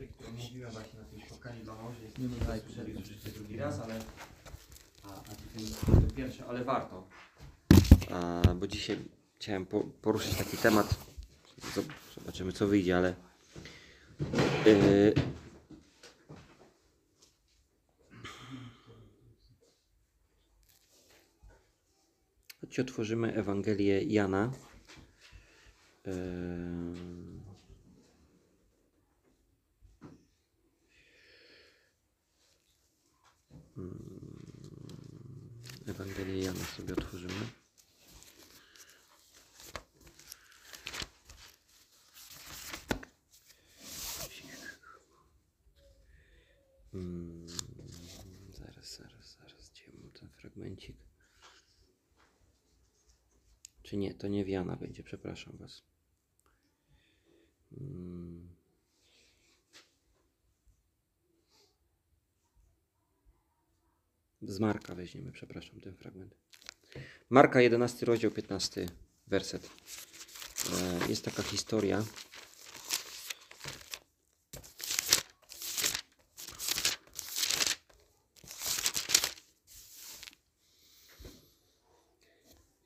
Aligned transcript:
historii, 0.00 0.08
którą 0.08 0.32
mówiłem 0.32 0.70
właśnie 0.70 0.98
na 0.98 1.04
tym 1.04 1.20
spotkaniu 1.20 1.64
dla 1.64 1.74
mąży. 1.74 2.02
Jest 2.02 2.18
nie 2.18 2.28
tutaj 2.28 2.60
słyszeli 2.60 2.98
oczywiście 2.98 3.30
drugi 3.30 3.56
raz, 3.56 3.80
ale 3.80 3.94
a, 5.02 5.08
a 5.08 5.20
tutaj 5.20 6.08
to 6.08 6.14
pierwsze, 6.14 6.46
ale 6.46 6.64
warto. 6.64 7.08
A, 8.10 8.42
bo 8.54 8.66
dzisiaj 8.66 8.98
chciałem 9.38 9.66
po, 9.66 9.80
poruszyć 9.80 10.34
taki 10.34 10.56
temat. 10.56 10.96
Zob- 11.74 11.92
Zobaczymy 12.14 12.52
co 12.52 12.66
wyjdzie, 12.66 12.96
ale 12.96 13.14
yy, 14.66 15.14
otworzymy 22.82 23.34
Ewangelię 23.34 24.02
Jana. 24.02 24.52
Yy, 26.06 27.25
Ewangelię 36.00 36.38
Jana 36.44 36.64
sobie 36.64 36.92
otworzymy. 36.92 37.34
Mm, 46.94 47.46
Zaraz, 48.52 48.96
zaraz, 48.96 49.36
zaraz. 49.40 49.70
Gdzie 49.70 49.92
mam 50.02 50.10
ten 50.10 50.28
fragmencik? 50.28 50.96
Czy 53.82 53.96
nie? 53.96 54.14
To 54.14 54.28
nie 54.28 54.44
Wiana 54.44 54.76
będzie, 54.76 55.02
przepraszam 55.02 55.56
Was. 55.56 55.82
Mm. 57.72 58.55
Z 64.48 64.60
Marka 64.60 64.94
weźmiemy, 64.94 65.32
przepraszam, 65.32 65.80
ten 65.80 65.94
fragment. 65.94 66.34
Marka 67.30 67.60
11 67.60 68.06
rozdział 68.06 68.30
15 68.30 68.86
werset. 69.26 69.70
E, 70.72 71.08
Jest 71.08 71.24
taka 71.24 71.42
historia. 71.42 72.04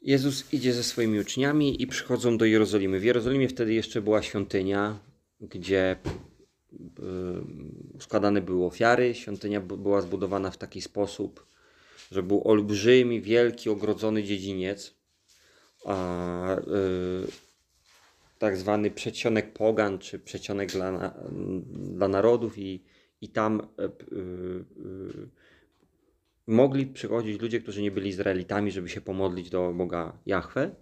Jezus 0.03 0.53
idzie 0.53 0.73
ze 0.73 0.83
swoimi 0.85 1.21
uczniami 1.21 1.83
i 1.83 1.87
przychodzą 1.87 2.39
do 2.39 2.45
Jerozolimy. 2.45 3.01
W 3.01 3.05
Jerozolimie 3.05 3.49
wtedy 3.49 3.75
jeszcze 3.75 4.03
była 4.03 4.23
świątynia, 4.23 4.99
gdzie 5.41 5.97
y, 6.73 8.01
składane 8.01 8.41
były 8.41 8.65
ofiary. 8.67 9.15
Świątynia 9.15 9.61
była 9.61 10.01
zbudowana 10.01 10.51
w 10.51 10.59
taki 10.59 10.81
sposób, 10.81 11.50
że 12.11 12.23
był 12.23 12.49
olbrzymi, 12.49 13.21
wielki, 13.21 13.71
ogrodzony 13.71 14.25
dziedziniec, 14.25 14.95
a 15.85 16.57
y, 16.57 16.61
tak 18.39 18.57
zwany 18.57 18.91
przedsionek 18.91 19.53
pogan, 19.53 19.99
czy 19.99 20.19
przedsionek 20.19 20.73
dla, 20.73 21.15
dla 21.73 22.09
narodów 22.09 22.59
i, 22.59 22.85
i 23.21 23.29
tam 23.29 23.61
y, 23.61 23.85
y, 23.85 24.19
y, 24.19 25.29
mogli 26.47 26.87
przychodzić 26.87 27.41
ludzie, 27.41 27.61
którzy 27.61 27.83
nie 27.83 27.91
byli 27.91 28.09
Izraelitami, 28.09 28.71
żeby 28.71 28.89
się 28.89 29.01
pomodlić 29.01 29.51
do 29.51 29.73
Boga 29.73 30.19
Jahwe. 30.27 30.75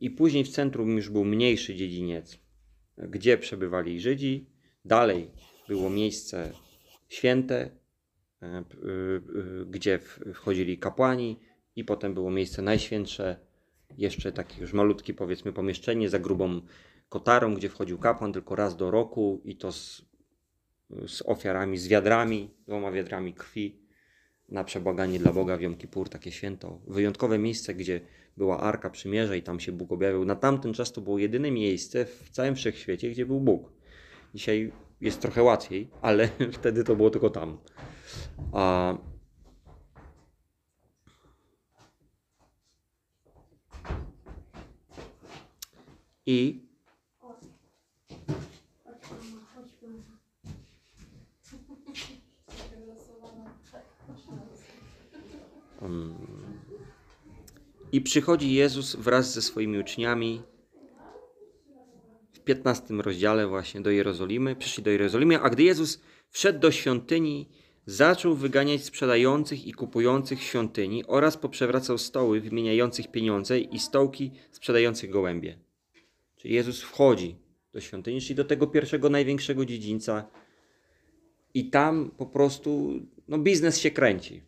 I 0.00 0.10
później 0.10 0.44
w 0.44 0.48
centrum 0.48 0.96
już 0.96 1.10
był 1.10 1.24
mniejszy 1.24 1.74
dziedziniec, 1.74 2.38
gdzie 2.98 3.38
przebywali 3.38 4.00
Żydzi. 4.00 4.46
Dalej 4.84 5.30
było 5.68 5.90
miejsce 5.90 6.52
święte, 7.08 7.70
gdzie 9.66 9.98
w- 9.98 10.20
wchodzili 10.34 10.78
kapłani, 10.78 11.40
i 11.76 11.84
potem 11.84 12.14
było 12.14 12.30
miejsce 12.30 12.62
najświętsze, 12.62 13.36
jeszcze 13.98 14.32
takie 14.32 14.60
już 14.60 14.72
malutkie 14.72 15.14
powiedzmy 15.14 15.52
pomieszczenie 15.52 16.08
za 16.08 16.18
grubą 16.18 16.60
kotarą, 17.08 17.54
gdzie 17.54 17.68
wchodził 17.68 17.98
kapłan 17.98 18.32
tylko 18.32 18.56
raz 18.56 18.76
do 18.76 18.90
roku 18.90 19.40
i 19.44 19.56
to 19.56 19.72
z, 19.72 20.02
z 21.06 21.22
ofiarami, 21.22 21.78
z 21.78 21.88
wiadrami, 21.88 22.50
dwoma 22.66 22.92
wiadrami 22.92 23.34
krwi 23.34 23.78
na 24.48 24.64
przebłaganie 24.64 25.18
dla 25.18 25.32
Boga 25.32 25.56
w 25.56 25.60
Jom 25.60 25.76
Kippur, 25.76 26.08
takie 26.08 26.32
święto. 26.32 26.80
Wyjątkowe 26.86 27.38
miejsce, 27.38 27.74
gdzie 27.74 28.00
była 28.36 28.60
Arka 28.60 28.90
Przymierza 28.90 29.36
i 29.36 29.42
tam 29.42 29.60
się 29.60 29.72
Bóg 29.72 29.92
objawiał. 29.92 30.24
Na 30.24 30.36
tamten 30.36 30.74
czas 30.74 30.92
to 30.92 31.00
było 31.00 31.18
jedyne 31.18 31.50
miejsce 31.50 32.04
w 32.04 32.30
całym 32.30 32.56
wszechświecie, 32.56 33.10
gdzie 33.10 33.26
był 33.26 33.40
Bóg. 33.40 33.72
Dzisiaj 34.34 34.72
jest 35.00 35.20
trochę 35.20 35.42
łatwiej, 35.42 35.90
ale 36.02 36.28
wtedy 36.58 36.84
to 36.84 36.96
było 36.96 37.10
tylko 37.10 37.30
tam. 37.30 37.58
A... 38.52 38.94
I 46.26 46.66
I 57.92 58.00
przychodzi 58.00 58.52
Jezus 58.52 58.96
wraz 58.96 59.34
ze 59.34 59.42
swoimi 59.42 59.78
uczniami 59.78 60.42
15 62.46 62.94
rozdziale 62.94 63.46
właśnie 63.46 63.80
do 63.80 63.90
Jerozolimy. 63.90 64.56
Przyszli 64.56 64.82
do 64.82 64.90
Jerozolimy, 64.90 65.40
a 65.40 65.50
gdy 65.50 65.62
Jezus 65.62 66.00
wszedł 66.30 66.58
do 66.58 66.70
świątyni, 66.70 67.48
zaczął 67.86 68.34
wyganiać 68.34 68.84
sprzedających 68.84 69.66
i 69.66 69.72
kupujących 69.72 70.42
świątyni 70.42 71.04
oraz 71.06 71.36
poprzewracał 71.36 71.98
stoły 71.98 72.40
wymieniających 72.40 73.10
pieniądze 73.10 73.58
i 73.58 73.78
stołki 73.78 74.30
sprzedających 74.52 75.10
gołębie. 75.10 75.58
Czyli 76.36 76.54
Jezus 76.54 76.82
wchodzi 76.82 77.36
do 77.72 77.80
świątyni, 77.80 78.20
czyli 78.20 78.34
do 78.34 78.44
tego 78.44 78.66
pierwszego, 78.66 79.10
największego 79.10 79.64
dziedzińca 79.64 80.26
i 81.54 81.70
tam 81.70 82.10
po 82.16 82.26
prostu 82.26 83.00
no, 83.28 83.38
biznes 83.38 83.78
się 83.78 83.90
kręci 83.90 84.42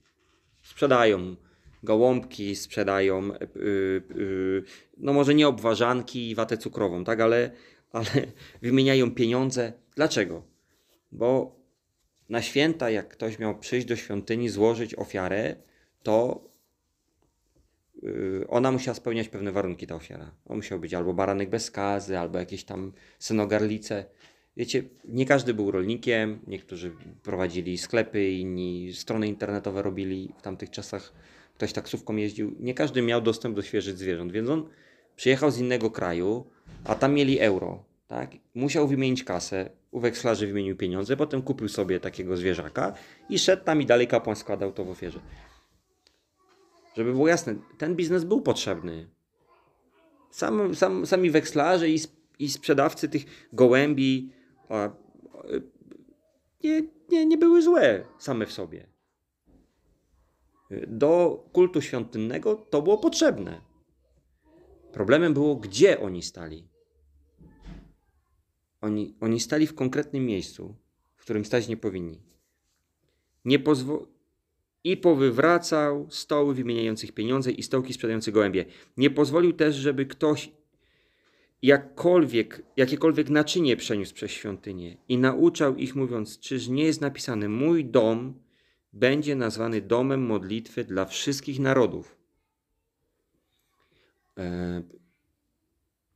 sprzedają 0.63 1.37
gołąbki, 1.83 2.57
sprzedają, 2.57 3.35
y, 3.35 4.03
y, 4.17 4.63
no 4.99 5.13
może 5.13 5.35
nie 5.35 5.49
obwarzanki 5.49 6.31
i 6.31 6.35
watę 6.35 6.57
cukrową, 6.57 7.05
tak, 7.05 7.21
ale, 7.21 7.51
ale 7.93 8.11
wymieniają 8.63 9.15
pieniądze. 9.15 9.73
Dlaczego? 9.97 10.43
Bo 11.13 11.59
na 12.29 12.43
święta, 12.43 12.91
jak 12.91 13.09
ktoś 13.09 13.39
miał 13.39 13.59
przyjść 13.59 13.87
do 13.87 13.97
świątyni, 13.97 14.49
złożyć 14.49 14.95
ofiarę, 14.95 15.57
to 16.03 16.45
y, 18.05 18.45
ona 18.49 18.73
musiała 18.73 18.95
spełniać 18.95 19.29
pewne 19.29 19.53
warunki, 19.53 19.87
ta 19.87 19.95
ofiara. 19.95 20.31
On 20.47 20.57
musiał 20.57 20.81
być 20.81 20.95
albo 20.95 21.15
baranek 21.15 21.51
bez 21.51 21.65
skazy, 21.65 22.19
albo 22.19 22.39
jakieś 22.39 22.65
tam 22.65 22.93
synogarlice. 23.19 24.05
Wiecie, 24.57 24.83
nie 25.05 25.27
każdy 25.27 25.55
był 25.55 25.71
rolnikiem, 25.71 26.39
niektórzy 26.47 26.93
prowadzili 27.23 27.79
sklepy, 27.79 28.31
inni 28.31 28.95
strony 28.95 29.29
internetowe 29.29 29.83
robili 29.83 30.35
w 30.39 30.43
tamtych 30.43 30.71
czasach. 30.71 31.13
Ktoś 31.55 31.73
taksówką 31.73 32.17
jeździł. 32.17 32.57
Nie 32.61 32.75
każdy 32.75 33.03
miał 33.03 33.21
dostęp 33.21 33.57
do 33.57 33.63
świeżych 33.63 33.99
zwierząt, 33.99 34.33
więc 34.33 34.49
on 34.49 34.69
przyjechał 35.19 35.51
z 35.51 35.59
innego 35.59 35.91
kraju, 35.91 36.45
a 36.85 36.95
tam 36.95 37.15
mieli 37.15 37.41
euro. 37.41 37.85
Tak? 38.09 38.31
Musiał 38.55 38.89
wymienić 38.89 39.25
kasę, 39.25 39.71
u 39.91 40.01
wekslarzy 40.01 40.47
wymienił 40.47 40.77
pieniądze, 40.77 41.17
potem 41.17 41.43
kupił 41.43 41.69
sobie 41.69 42.01
takiego 42.01 42.37
zwierzaka 42.37 42.93
i 43.29 43.39
szedł 43.39 43.65
tam 43.65 43.83
i 43.83 43.87
dalej 43.87 44.07
kapłan 44.07 44.37
składał 44.37 44.73
to 44.73 44.85
w 44.85 44.91
ofierze. 44.91 45.21
Żeby 46.97 47.13
było 47.13 47.29
jasne, 47.29 47.55
ten 47.79 47.97
biznes 47.97 48.25
był 48.25 48.41
potrzebny. 48.41 49.09
Sam, 50.31 50.75
sam, 50.75 51.07
sami 51.07 51.31
wekslarze 51.31 51.89
i, 51.89 51.99
i 52.39 52.49
sprzedawcy 52.49 53.09
tych 53.09 53.49
gołębi 53.53 54.33
a, 54.69 54.75
a, 54.75 54.91
nie, 56.65 56.83
nie, 57.09 57.27
nie 57.27 57.39
były 57.39 57.63
złe 57.63 58.05
same 58.19 58.47
w 58.47 58.53
sobie. 58.53 58.87
Do 60.87 61.45
kultu 61.53 61.81
świątynnego 61.81 62.55
to 62.55 62.83
było 62.83 62.99
potrzebne. 62.99 63.68
Problemem 64.93 65.35
było, 65.35 65.57
gdzie 65.57 66.01
oni 66.01 66.23
stali. 66.23 66.69
Oni, 68.81 69.15
oni 69.21 69.41
stali 69.41 69.67
w 69.67 69.75
konkretnym 69.75 70.27
miejscu, 70.27 70.75
w 71.17 71.23
którym 71.23 71.45
stać 71.45 71.69
nie 71.69 71.77
powinni. 71.77 72.23
Nie 73.45 73.59
pozwo- 73.59 74.07
I 74.85 74.97
powywracał 74.97 76.07
stoły 76.11 76.55
wymieniających 76.55 77.13
pieniądze 77.13 77.51
i 77.51 77.63
stołki 77.63 77.93
sprzedających 77.93 78.35
gołębie. 78.35 78.65
Nie 78.97 79.11
pozwolił 79.11 79.53
też, 79.53 79.77
żeby 79.77 80.07
ktoś 80.07 80.51
jakkolwiek, 81.63 82.63
jakiekolwiek 82.77 83.31
naczynie 83.31 83.77
przeniósł 83.77 84.15
przez 84.15 84.31
świątynię 84.31 84.97
i 85.09 85.19
nauczał 85.19 85.77
ich 85.77 85.97
mówiąc, 85.97 86.39
czyż 86.39 86.69
nie 86.69 86.85
jest 86.85 87.01
napisane, 87.01 87.49
mój 87.49 87.85
dom 87.85 88.35
będzie 88.93 89.37
nazwany 89.37 89.81
domem 89.83 90.23
modlitwy 90.27 90.85
dla 90.85 91.05
wszystkich 91.05 91.61
narodów. 91.61 92.18
E, 94.39 94.83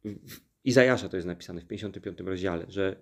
w 0.05 0.41
Izajasza 0.65 1.09
to 1.09 1.17
jest 1.17 1.27
napisane 1.27 1.61
w 1.61 1.67
55 1.67 2.21
rozdziale, 2.21 2.67
że 2.69 3.01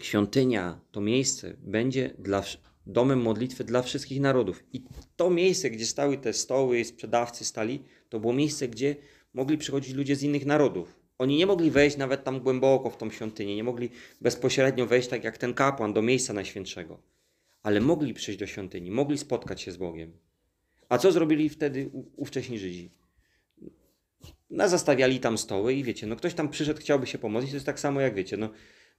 świątynia, 0.00 0.80
to 0.90 1.00
miejsce 1.00 1.56
będzie 1.58 2.14
dla, 2.18 2.44
domem 2.86 3.22
modlitwy 3.22 3.64
dla 3.64 3.82
wszystkich 3.82 4.20
narodów. 4.20 4.64
I 4.72 4.84
to 5.16 5.30
miejsce, 5.30 5.70
gdzie 5.70 5.86
stały 5.86 6.18
te 6.18 6.32
stoły, 6.32 6.84
sprzedawcy 6.84 7.44
stali, 7.44 7.84
to 8.08 8.20
było 8.20 8.32
miejsce, 8.32 8.68
gdzie 8.68 8.96
mogli 9.34 9.58
przychodzić 9.58 9.94
ludzie 9.94 10.16
z 10.16 10.22
innych 10.22 10.46
narodów. 10.46 10.98
Oni 11.18 11.36
nie 11.36 11.46
mogli 11.46 11.70
wejść 11.70 11.96
nawet 11.96 12.24
tam 12.24 12.40
głęboko 12.40 12.90
w 12.90 12.96
tą 12.96 13.10
świątynię, 13.10 13.56
nie 13.56 13.64
mogli 13.64 13.90
bezpośrednio 14.20 14.86
wejść 14.86 15.08
tak 15.08 15.24
jak 15.24 15.38
ten 15.38 15.54
kapłan 15.54 15.92
do 15.92 16.02
miejsca 16.02 16.32
najświętszego, 16.32 17.02
ale 17.62 17.80
mogli 17.80 18.14
przyjść 18.14 18.40
do 18.40 18.46
świątyni, 18.46 18.90
mogli 18.90 19.18
spotkać 19.18 19.60
się 19.60 19.72
z 19.72 19.76
Bogiem. 19.76 20.12
A 20.88 20.98
co 20.98 21.12
zrobili 21.12 21.48
wtedy 21.48 21.90
ówcześni 22.16 22.58
Żydzi? 22.58 22.97
No, 24.50 24.68
zastawiali 24.68 25.20
tam 25.20 25.38
stoły 25.38 25.74
i 25.74 25.84
wiecie, 25.84 26.06
no 26.06 26.16
ktoś 26.16 26.34
tam 26.34 26.48
przyszedł, 26.48 26.80
chciałby 26.80 27.06
się 27.06 27.18
pomodlić, 27.18 27.50
to 27.50 27.56
jest 27.56 27.66
tak 27.66 27.80
samo 27.80 28.00
jak 28.00 28.14
wiecie, 28.14 28.36
no 28.36 28.50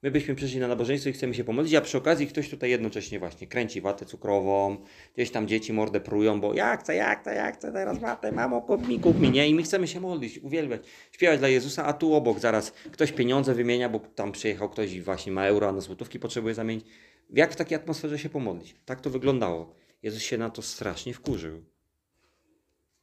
my 0.03 0.11
byśmy 0.11 0.35
przyszli 0.35 0.59
na 0.59 0.67
nabożeństwo 0.67 1.09
i 1.09 1.13
chcemy 1.13 1.33
się 1.33 1.43
pomodlić, 1.43 1.75
a 1.75 1.81
przy 1.81 1.97
okazji 1.97 2.27
ktoś 2.27 2.49
tutaj 2.49 2.69
jednocześnie 2.69 3.19
właśnie 3.19 3.47
kręci 3.47 3.81
watę 3.81 4.05
cukrową, 4.05 4.77
gdzieś 5.13 5.31
tam 5.31 5.47
dzieci 5.47 5.73
mordę 5.73 5.99
prują, 5.99 6.41
bo 6.41 6.53
jak 6.53 6.79
chcę, 6.79 6.95
jak 6.95 7.21
chcę, 7.21 7.35
jak 7.35 7.57
chcę 7.57 7.71
teraz 7.71 7.99
watę, 7.99 8.31
mamo 8.31 8.61
kup 8.61 8.87
mi, 8.87 8.99
kup 8.99 9.19
mi, 9.19 9.31
nie? 9.31 9.49
I 9.49 9.55
my 9.55 9.63
chcemy 9.63 9.87
się 9.87 9.99
modlić, 9.99 10.39
uwielbiać, 10.39 10.81
śpiewać 11.11 11.39
dla 11.39 11.47
Jezusa, 11.47 11.85
a 11.85 11.93
tu 11.93 12.13
obok 12.13 12.39
zaraz 12.39 12.71
ktoś 12.71 13.11
pieniądze 13.11 13.53
wymienia, 13.53 13.89
bo 13.89 13.99
tam 13.99 14.31
przyjechał 14.31 14.69
ktoś 14.69 14.93
i 14.93 15.01
właśnie 15.01 15.31
ma 15.31 15.45
euro, 15.45 15.69
a 15.69 15.71
na 15.71 15.81
złotówki 15.81 16.19
potrzebuje 16.19 16.53
zamienić. 16.53 16.85
Jak 17.29 17.53
w 17.53 17.55
takiej 17.55 17.75
atmosferze 17.75 18.19
się 18.19 18.29
pomodlić? 18.29 18.75
Tak 18.85 19.01
to 19.01 19.09
wyglądało. 19.09 19.75
Jezus 20.03 20.21
się 20.21 20.37
na 20.37 20.49
to 20.49 20.61
strasznie 20.61 21.13
wkurzył. 21.13 21.63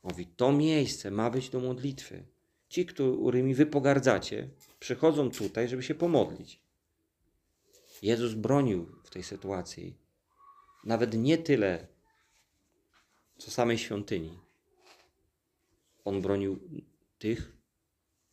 Mówi, 0.03 0.27
to 0.27 0.53
miejsce 0.53 1.11
ma 1.11 1.31
być 1.31 1.51
do 1.51 1.61
modlitwy. 1.61 2.36
Ci, 2.69 2.87
którymi 2.87 3.55
wy 3.55 3.67
pogardzacie, 3.67 4.49
przychodzą 4.81 5.31
tutaj, 5.31 5.69
żeby 5.69 5.83
się 5.83 5.95
pomodlić. 5.95 6.61
Jezus 8.03 8.35
bronił 8.35 8.87
w 9.05 9.11
tej 9.11 9.23
sytuacji 9.23 9.97
nawet 10.85 11.15
nie 11.15 11.39
tyle, 11.39 11.87
co 13.39 13.51
samej 13.51 13.79
świątyni. 13.79 14.39
On 16.05 16.23
bronił 16.23 16.59
tych 17.19 17.53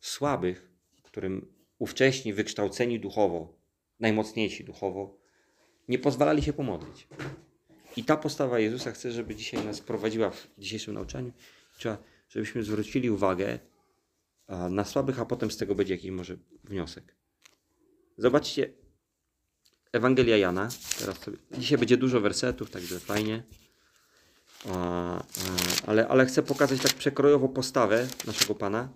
słabych, 0.00 0.70
którym 1.02 1.54
ówcześni 1.78 2.32
wykształceni 2.32 3.00
duchowo, 3.00 3.54
najmocniejsi 4.00 4.64
duchowo, 4.64 5.18
nie 5.88 5.98
pozwalali 5.98 6.42
się 6.42 6.52
pomodlić. 6.52 7.08
I 7.96 8.04
ta 8.04 8.16
postawa 8.16 8.58
Jezusa 8.58 8.92
chce, 8.92 9.12
żeby 9.12 9.34
dzisiaj 9.34 9.64
nas 9.64 9.80
prowadziła 9.80 10.30
w 10.30 10.48
dzisiejszym 10.58 10.94
nauczaniu. 10.94 11.32
Żebyśmy 12.28 12.62
zwrócili 12.62 13.10
uwagę 13.10 13.58
na 14.48 14.84
słabych, 14.84 15.20
a 15.20 15.26
potem 15.26 15.50
z 15.50 15.56
tego 15.56 15.74
będzie 15.74 15.94
jakiś 15.94 16.10
może 16.10 16.36
wniosek. 16.64 17.16
Zobaczcie 18.18 18.72
Ewangelia 19.92 20.36
Jana. 20.36 20.68
Teraz 20.98 21.18
sobie, 21.18 21.36
dzisiaj 21.58 21.78
będzie 21.78 21.96
dużo 21.96 22.20
wersetów, 22.20 22.70
także 22.70 23.00
fajnie. 23.00 23.42
Ale, 25.86 26.08
ale 26.08 26.26
chcę 26.26 26.42
pokazać 26.42 26.80
tak 26.80 26.94
przekrojowo 26.94 27.48
postawę 27.48 28.06
naszego 28.26 28.54
Pana. 28.54 28.88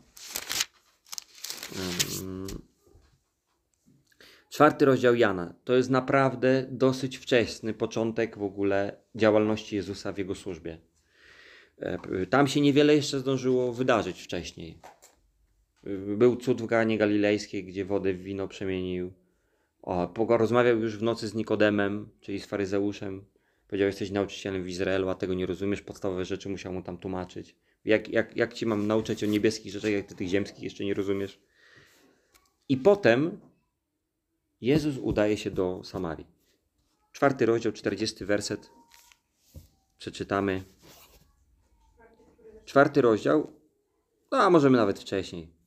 Czwarty 4.50 4.84
rozdział 4.84 5.14
Jana. 5.14 5.54
To 5.64 5.76
jest 5.76 5.90
naprawdę 5.90 6.66
dosyć 6.70 7.16
wczesny 7.16 7.74
początek 7.74 8.38
w 8.38 8.42
ogóle 8.42 8.96
działalności 9.14 9.76
Jezusa 9.76 10.12
w 10.12 10.18
jego 10.18 10.34
służbie. 10.34 10.78
E, 11.78 12.26
Tam 12.26 12.48
się 12.48 12.60
niewiele 12.60 12.94
jeszcze 12.94 13.18
zdążyło 13.18 13.72
wydarzyć 13.72 14.22
wcześniej. 14.22 14.80
Był 16.16 16.36
cud 16.36 16.62
w 16.62 16.66
Ganie 16.66 16.98
Galilejskiej, 16.98 17.64
gdzie 17.64 17.84
wodę 17.84 18.14
w 18.14 18.22
wino 18.22 18.48
przemienił. 18.48 19.12
O, 19.82 20.14
rozmawiał 20.28 20.78
już 20.78 20.98
w 20.98 21.02
nocy 21.02 21.28
z 21.28 21.34
Nikodemem, 21.34 22.08
czyli 22.20 22.40
z 22.40 22.46
faryzeuszem. 22.46 23.24
Powiedział, 23.68 23.86
jesteś 23.86 24.10
nauczycielem 24.10 24.62
w 24.62 24.68
Izraelu, 24.68 25.08
a 25.08 25.14
tego 25.14 25.34
nie 25.34 25.46
rozumiesz, 25.46 25.82
podstawowe 25.82 26.24
rzeczy 26.24 26.48
musiał 26.48 26.72
mu 26.72 26.82
tam 26.82 26.98
tłumaczyć. 26.98 27.56
Jak, 27.84 28.08
jak, 28.08 28.36
jak 28.36 28.54
ci 28.54 28.66
mam 28.66 28.86
nauczać 28.86 29.24
o 29.24 29.26
niebieskich 29.26 29.72
rzeczach, 29.72 29.90
jak 29.90 30.06
ty 30.06 30.14
tych 30.14 30.28
ziemskich 30.28 30.62
jeszcze 30.62 30.84
nie 30.84 30.94
rozumiesz? 30.94 31.40
I 32.68 32.76
potem 32.76 33.40
Jezus 34.60 34.96
udaje 34.98 35.36
się 35.36 35.50
do 35.50 35.84
Samarii. 35.84 36.26
Czwarty 37.12 37.46
rozdział, 37.46 37.72
40 37.72 38.24
werset. 38.24 38.70
Przeczytamy. 39.98 40.62
Czwarty 42.64 43.02
rozdział, 43.02 43.52
no 44.32 44.38
a 44.38 44.50
możemy 44.50 44.76
nawet 44.76 44.98
wcześniej. 44.98 45.57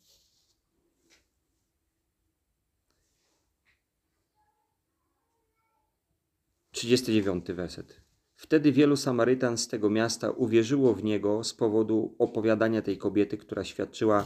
Trzydziesty 6.82 7.14
dziewiąty 7.14 7.54
werset. 7.54 8.02
Wtedy 8.36 8.72
wielu 8.72 8.96
Samarytan 8.98 9.58
z 9.58 9.68
tego 9.68 9.90
miasta 9.90 10.32
uwierzyło 10.32 10.94
w 10.94 11.04
niego 11.04 11.44
z 11.44 11.54
powodu 11.54 12.16
opowiadania 12.20 12.82
tej 12.82 12.98
kobiety, 12.98 13.38
która 13.38 13.64
świadczyła: 13.64 14.26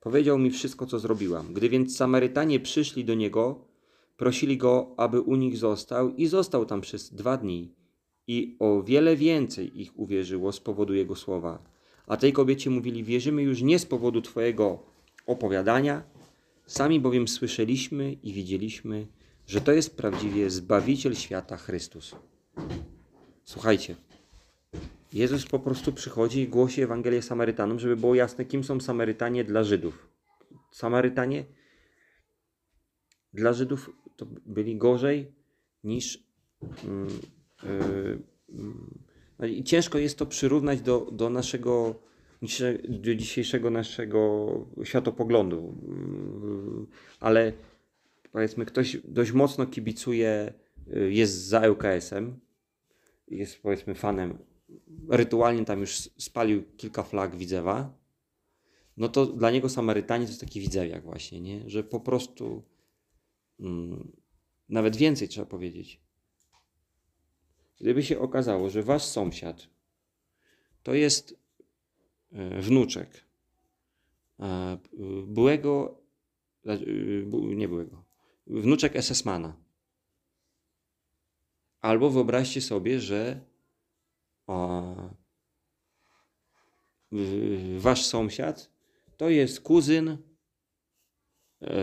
Powiedział 0.00 0.38
mi 0.38 0.50
wszystko, 0.50 0.86
co 0.86 0.98
zrobiłam. 0.98 1.54
Gdy 1.54 1.68
więc 1.68 1.96
Samarytanie 1.96 2.60
przyszli 2.60 3.04
do 3.04 3.14
niego, 3.14 3.64
prosili 4.16 4.56
go, 4.56 4.94
aby 4.96 5.20
u 5.20 5.36
nich 5.36 5.56
został, 5.56 6.14
i 6.14 6.26
został 6.26 6.66
tam 6.66 6.80
przez 6.80 7.14
dwa 7.14 7.36
dni. 7.36 7.74
I 8.26 8.56
o 8.58 8.82
wiele 8.82 9.16
więcej 9.16 9.80
ich 9.80 9.98
uwierzyło 9.98 10.52
z 10.52 10.60
powodu 10.60 10.94
jego 10.94 11.16
słowa. 11.16 11.62
A 12.06 12.16
tej 12.16 12.32
kobiecie 12.32 12.70
mówili: 12.70 13.04
Wierzymy 13.04 13.42
już 13.42 13.62
nie 13.62 13.78
z 13.78 13.86
powodu 13.86 14.22
Twojego 14.22 14.82
opowiadania, 15.26 16.02
sami 16.66 17.00
bowiem 17.00 17.28
słyszeliśmy 17.28 18.12
i 18.12 18.32
widzieliśmy, 18.32 19.06
że 19.46 19.60
to 19.60 19.72
jest 19.72 19.96
prawdziwie 19.96 20.50
Zbawiciel 20.50 21.14
świata 21.14 21.56
Chrystus. 21.56 22.16
Słuchajcie, 23.44 23.96
Jezus 25.12 25.46
po 25.46 25.58
prostu 25.58 25.92
przychodzi 25.92 26.40
i 26.40 26.48
głosi 26.48 26.82
Ewangelię 26.82 27.22
Samarytanom, 27.22 27.78
żeby 27.78 27.96
było 27.96 28.14
jasne, 28.14 28.44
kim 28.44 28.64
są 28.64 28.80
Samarytanie 28.80 29.44
dla 29.44 29.64
Żydów. 29.64 30.08
Samarytanie 30.72 31.44
dla 33.32 33.52
Żydów 33.52 33.90
to 34.16 34.26
byli 34.46 34.76
gorzej 34.76 35.32
niż. 35.84 36.24
Mm, 36.84 37.08
yy, 37.62 38.22
mm, 38.48 38.98
no 39.38 39.46
i 39.46 39.64
ciężko 39.64 39.98
jest 39.98 40.18
to 40.18 40.26
przyrównać 40.26 40.80
do, 40.80 41.08
do 41.12 41.30
naszego 41.30 41.94
do 42.88 43.14
dzisiejszego 43.14 43.70
naszego 43.70 44.48
światopoglądu. 44.84 45.74
Yy, 46.80 46.86
Ale 47.20 47.52
powiedzmy, 48.34 48.64
ktoś 48.64 48.96
dość 49.04 49.32
mocno 49.32 49.66
kibicuje, 49.66 50.52
yy, 50.86 51.12
jest 51.12 51.34
za 51.34 51.68
ŁKS-em, 51.68 52.40
jest 53.28 53.62
powiedzmy 53.62 53.94
fanem, 53.94 54.38
rytualnie 55.08 55.64
tam 55.64 55.80
już 55.80 56.10
spalił 56.18 56.64
kilka 56.76 57.02
flag 57.02 57.36
Widzewa, 57.36 57.98
no 58.96 59.08
to 59.08 59.26
dla 59.26 59.50
niego 59.50 59.68
Samarytanie 59.68 60.24
to 60.24 60.30
jest 60.30 60.40
taki 60.40 60.60
widzewiak 60.60 61.04
właśnie, 61.04 61.40
nie? 61.40 61.70
Że 61.70 61.84
po 61.84 62.00
prostu 62.00 62.62
mm, 63.60 64.12
nawet 64.68 64.96
więcej 64.96 65.28
trzeba 65.28 65.46
powiedzieć. 65.46 66.00
Gdyby 67.80 68.02
się 68.02 68.18
okazało, 68.18 68.70
że 68.70 68.82
wasz 68.82 69.02
sąsiad 69.04 69.68
to 70.82 70.94
jest 70.94 71.38
e, 72.32 72.60
wnuczek 72.60 73.24
byłego, 75.26 76.02
e, 76.66 76.78
bu- 77.26 77.52
nie 77.52 77.68
byłego, 77.68 78.03
wnuczek 78.46 78.94
SS-mana. 78.94 79.56
Albo 81.80 82.10
wyobraźcie 82.10 82.60
sobie, 82.60 83.00
że 83.00 83.40
wasz 87.78 88.06
sąsiad 88.06 88.70
to 89.16 89.30
jest 89.30 89.60
kuzyn 89.60 90.16
e, 91.62 91.76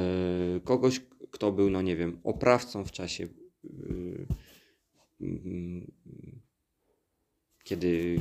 kogoś, 0.64 1.02
kto 1.32 1.52
był, 1.52 1.70
no 1.70 1.82
nie 1.82 1.96
wiem, 1.96 2.20
oprawcą 2.24 2.86
w 2.86 2.92
czasie, 2.92 3.28
y, 3.66 4.28
mm, 5.22 5.92
kiedy 7.64 8.18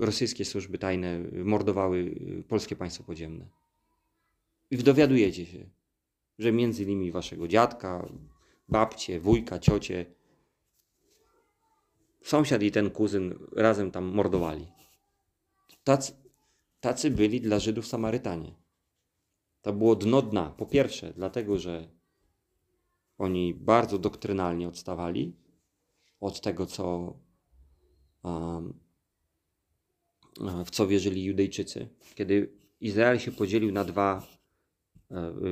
rosyjskie 0.00 0.44
służby 0.44 0.78
tajne 0.78 1.18
mordowały 1.44 2.14
polskie 2.48 2.76
państwo 2.76 3.04
podziemne. 3.04 3.48
I 4.70 4.76
dowiadujecie 4.76 5.46
się, 5.46 5.70
że 6.38 6.52
między 6.52 6.82
innymi 6.82 7.10
waszego 7.12 7.48
dziadka, 7.48 8.08
babcie, 8.68 9.20
wujka, 9.20 9.58
ciocie, 9.58 10.06
sąsiad 12.22 12.62
i 12.62 12.70
ten 12.70 12.90
kuzyn 12.90 13.38
razem 13.56 13.90
tam 13.90 14.04
mordowali. 14.04 14.66
Tacy, 15.84 16.12
tacy 16.80 17.10
byli 17.10 17.40
dla 17.40 17.58
Żydów 17.58 17.86
Samarytanie. 17.86 18.54
To 19.62 19.72
było 19.72 19.96
dno 19.96 20.22
dna. 20.22 20.50
Po 20.50 20.66
pierwsze, 20.66 21.12
dlatego, 21.16 21.58
że 21.58 21.88
oni 23.18 23.54
bardzo 23.54 23.98
doktrynalnie 23.98 24.68
odstawali 24.68 25.36
od 26.20 26.40
tego, 26.40 26.66
co, 26.66 27.16
um, 28.22 28.80
w 30.64 30.70
co 30.70 30.86
wierzyli 30.86 31.24
Judejczycy. 31.24 31.88
Kiedy 32.14 32.52
Izrael 32.80 33.18
się 33.18 33.32
podzielił 33.32 33.72
na 33.72 33.84
dwa 33.84 34.22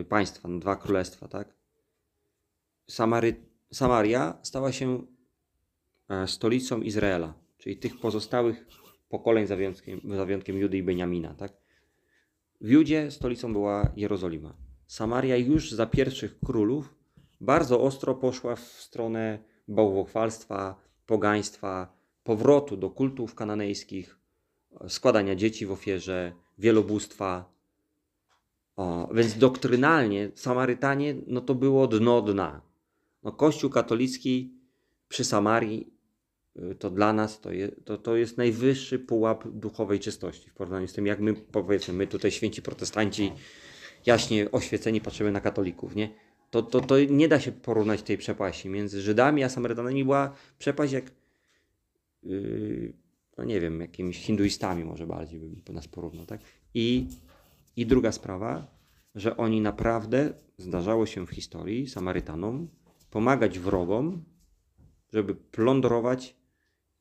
państwa, 0.08 0.48
na 0.48 0.58
dwa 0.58 0.76
królestwa, 0.76 1.28
tak? 1.28 1.54
Samary, 2.86 3.34
Samaria 3.72 4.38
stała 4.42 4.72
się 4.72 5.06
e, 6.08 6.26
stolicą 6.26 6.80
Izraela, 6.80 7.34
czyli 7.58 7.76
tych 7.76 8.00
pozostałych 8.00 8.66
pokoleń 9.08 9.46
za 9.46 9.56
wyjątkiem, 9.56 10.00
za 10.16 10.24
wyjątkiem 10.24 10.58
Judy 10.58 10.76
i 10.76 10.82
Beniamina. 10.82 11.34
Tak? 11.34 11.52
W 12.60 12.70
Judzie 12.70 13.10
stolicą 13.10 13.52
była 13.52 13.92
Jerozolima. 13.96 14.56
Samaria 14.86 15.36
już 15.36 15.72
za 15.72 15.86
pierwszych 15.86 16.40
królów 16.40 16.94
bardzo 17.40 17.80
ostro 17.80 18.14
poszła 18.14 18.56
w 18.56 18.60
stronę 18.60 19.38
bałwochwalstwa, 19.68 20.80
pogaństwa, 21.06 21.96
powrotu 22.24 22.76
do 22.76 22.90
kultów 22.90 23.34
kananejskich, 23.34 24.18
składania 24.88 25.34
dzieci 25.34 25.66
w 25.66 25.72
ofierze, 25.72 26.32
wielobóstwa. 26.58 27.52
O, 28.82 29.08
więc 29.14 29.38
doktrynalnie 29.38 30.30
Samarytanie 30.34 31.14
no 31.26 31.40
to 31.40 31.54
było 31.54 31.86
dno 31.86 32.22
dna. 32.22 32.60
No, 33.22 33.32
Kościół 33.32 33.70
katolicki 33.70 34.54
przy 35.08 35.24
Samarii 35.24 35.92
y, 36.56 36.74
to 36.74 36.90
dla 36.90 37.12
nas 37.12 37.40
to, 37.40 37.52
je, 37.52 37.68
to, 37.68 37.98
to 37.98 38.16
jest 38.16 38.38
najwyższy 38.38 38.98
pułap 38.98 39.48
duchowej 39.48 40.00
czystości 40.00 40.50
w 40.50 40.54
porównaniu 40.54 40.88
z 40.88 40.92
tym, 40.92 41.06
jak 41.06 41.20
my 41.20 41.34
powiedzmy, 41.34 41.94
my 41.94 42.06
tutaj 42.06 42.30
święci 42.30 42.62
protestanci, 42.62 43.32
jaśnie 44.06 44.50
oświeceni 44.50 45.00
patrzymy 45.00 45.32
na 45.32 45.40
katolików, 45.40 45.96
nie? 45.96 46.14
To, 46.50 46.62
to, 46.62 46.80
to 46.80 46.94
nie 47.00 47.28
da 47.28 47.40
się 47.40 47.52
porównać 47.52 48.02
tej 48.02 48.18
przepaści. 48.18 48.68
Między 48.68 49.00
Żydami 49.00 49.44
a 49.44 49.48
Samarytanami 49.48 50.04
była 50.04 50.34
przepaść 50.58 50.92
jak, 50.92 51.04
yy, 52.22 52.92
no 53.38 53.44
nie 53.44 53.60
wiem, 53.60 53.80
jakimiś 53.80 54.18
hinduistami 54.18 54.84
może 54.84 55.06
bardziej 55.06 55.40
bym 55.40 55.74
nas 55.74 55.88
porównał, 55.88 56.26
tak? 56.26 56.40
I, 56.74 57.06
I 57.76 57.86
druga 57.86 58.12
sprawa, 58.12 58.66
że 59.14 59.36
oni 59.36 59.60
naprawdę, 59.60 60.34
zdarzało 60.58 61.06
się 61.06 61.26
w 61.26 61.30
historii 61.30 61.88
Samarytanom, 61.88 62.68
pomagać 63.10 63.58
wrogom, 63.58 64.24
żeby 65.12 65.34
plądrować 65.34 66.36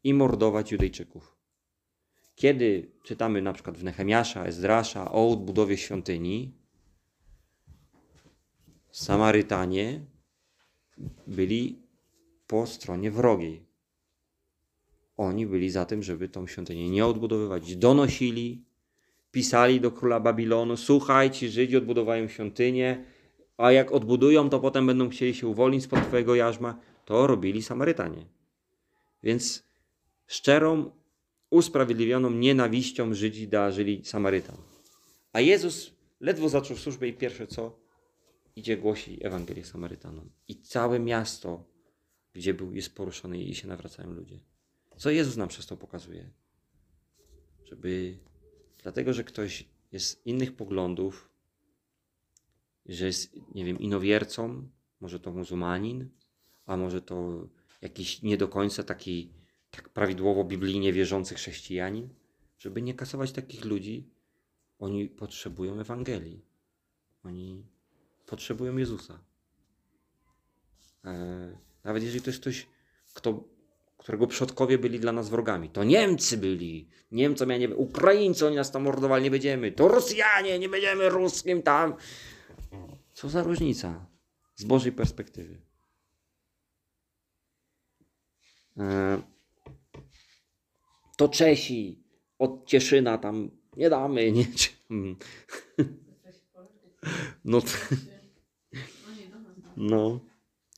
i 0.03 0.13
mordować 0.13 0.71
Judejczyków. 0.71 1.37
Kiedy 2.35 2.91
czytamy 3.03 3.41
na 3.41 3.53
przykład 3.53 3.77
w 3.77 3.83
Nehemiasza, 3.83 4.45
Ezdrasza 4.45 5.11
o 5.11 5.31
odbudowie 5.31 5.77
świątyni, 5.77 6.57
Samarytanie 8.91 10.05
byli 11.27 11.81
po 12.47 12.67
stronie 12.67 13.11
wrogiej. 13.11 13.65
Oni 15.17 15.47
byli 15.47 15.69
za 15.69 15.85
tym, 15.85 16.03
żeby 16.03 16.29
tą 16.29 16.47
świątynię 16.47 16.89
nie 16.89 17.05
odbudowywać. 17.05 17.75
Donosili, 17.75 18.65
pisali 19.31 19.81
do 19.81 19.91
króla 19.91 20.19
Babilonu: 20.19 20.77
Słuchaj, 20.77 21.31
ci 21.31 21.49
Żydzi 21.49 21.77
odbudowają 21.77 22.27
świątynię, 22.27 23.05
a 23.57 23.71
jak 23.71 23.91
odbudują, 23.91 24.49
to 24.49 24.59
potem 24.59 24.87
będą 24.87 25.09
chcieli 25.09 25.33
się 25.35 25.47
uwolnić 25.47 25.83
spod 25.83 26.07
Twojego 26.07 26.35
jarzma. 26.35 26.79
To 27.05 27.27
robili 27.27 27.63
Samarytanie. 27.63 28.25
Więc 29.23 29.63
szczerą, 30.27 30.91
usprawiedliwioną 31.49 32.29
nienawiścią 32.29 33.13
Żydzi 33.13 33.47
darzyli 33.47 34.05
Samarytan. 34.05 34.57
A 35.33 35.41
Jezus 35.41 35.91
ledwo 36.19 36.49
zaczął 36.49 36.77
służbę 36.77 37.07
i 37.07 37.13
pierwsze 37.13 37.47
co? 37.47 37.79
Idzie 38.55 38.77
głosi 38.77 39.25
Ewangelię 39.25 39.65
Samarytanom. 39.65 40.29
I 40.47 40.61
całe 40.61 40.99
miasto, 40.99 41.63
gdzie 42.33 42.53
był, 42.53 42.73
jest 42.73 42.95
poruszony 42.95 43.43
i 43.43 43.55
się 43.55 43.67
nawracają 43.67 44.13
ludzie. 44.13 44.39
Co 44.97 45.09
Jezus 45.09 45.37
nam 45.37 45.47
przez 45.47 45.67
to 45.67 45.77
pokazuje? 45.77 46.29
Żeby, 47.63 48.17
dlatego, 48.81 49.13
że 49.13 49.23
ktoś 49.23 49.65
jest 49.91 50.25
innych 50.25 50.55
poglądów, 50.55 51.29
że 52.85 53.05
jest, 53.05 53.35
nie 53.55 53.65
wiem, 53.65 53.79
inowiercą, 53.79 54.69
może 54.99 55.19
to 55.19 55.31
muzułmanin, 55.31 56.09
a 56.65 56.77
może 56.77 57.01
to 57.01 57.47
jakiś 57.81 58.21
nie 58.21 58.37
do 58.37 58.47
końca 58.47 58.83
taki 58.83 59.31
tak 59.71 59.89
prawidłowo 59.89 60.43
biblijnie 60.43 60.93
wierzący 60.93 61.35
chrześcijanin, 61.35 62.09
żeby 62.57 62.81
nie 62.81 62.93
kasować 62.93 63.31
takich 63.31 63.65
ludzi, 63.65 64.09
oni 64.79 65.09
potrzebują 65.09 65.79
Ewangelii. 65.79 66.45
Oni 67.23 67.65
potrzebują 68.25 68.77
Jezusa. 68.77 69.19
E, 71.05 71.57
nawet 71.83 72.03
jeżeli 72.03 72.21
to 72.21 72.29
jest 72.29 72.41
ktoś, 72.41 72.67
kto, 73.13 73.43
którego 74.01 74.27
przodkowie 74.27 74.77
byli 74.77 74.99
dla 74.99 75.11
nas 75.11 75.29
wrogami. 75.29 75.69
To 75.69 75.83
Niemcy 75.83 76.37
byli. 76.37 76.87
Niemcom, 77.11 77.49
ja 77.49 77.57
nie 77.57 77.75
Ukraińcy, 77.75 78.47
oni 78.47 78.55
nas 78.55 78.71
tam 78.71 78.83
mordowali, 78.83 79.23
nie 79.23 79.31
będziemy. 79.31 79.71
To 79.71 79.87
Rosjanie, 79.87 80.59
nie 80.59 80.69
będziemy 80.69 81.09
ruskim 81.09 81.61
tam. 81.61 81.95
Co 83.13 83.29
za 83.29 83.43
różnica 83.43 84.05
z 84.55 84.63
Bożej 84.63 84.91
perspektywy. 84.91 85.61
E, 88.77 89.21
to 91.17 91.29
Czesi 91.29 92.03
od 92.39 92.65
Cieszyna 92.65 93.17
tam 93.17 93.49
nie 93.77 93.89
damy, 93.89 94.31
nie. 94.31 94.45
No, 97.45 97.61
to, 97.61 97.67
no. 99.77 100.19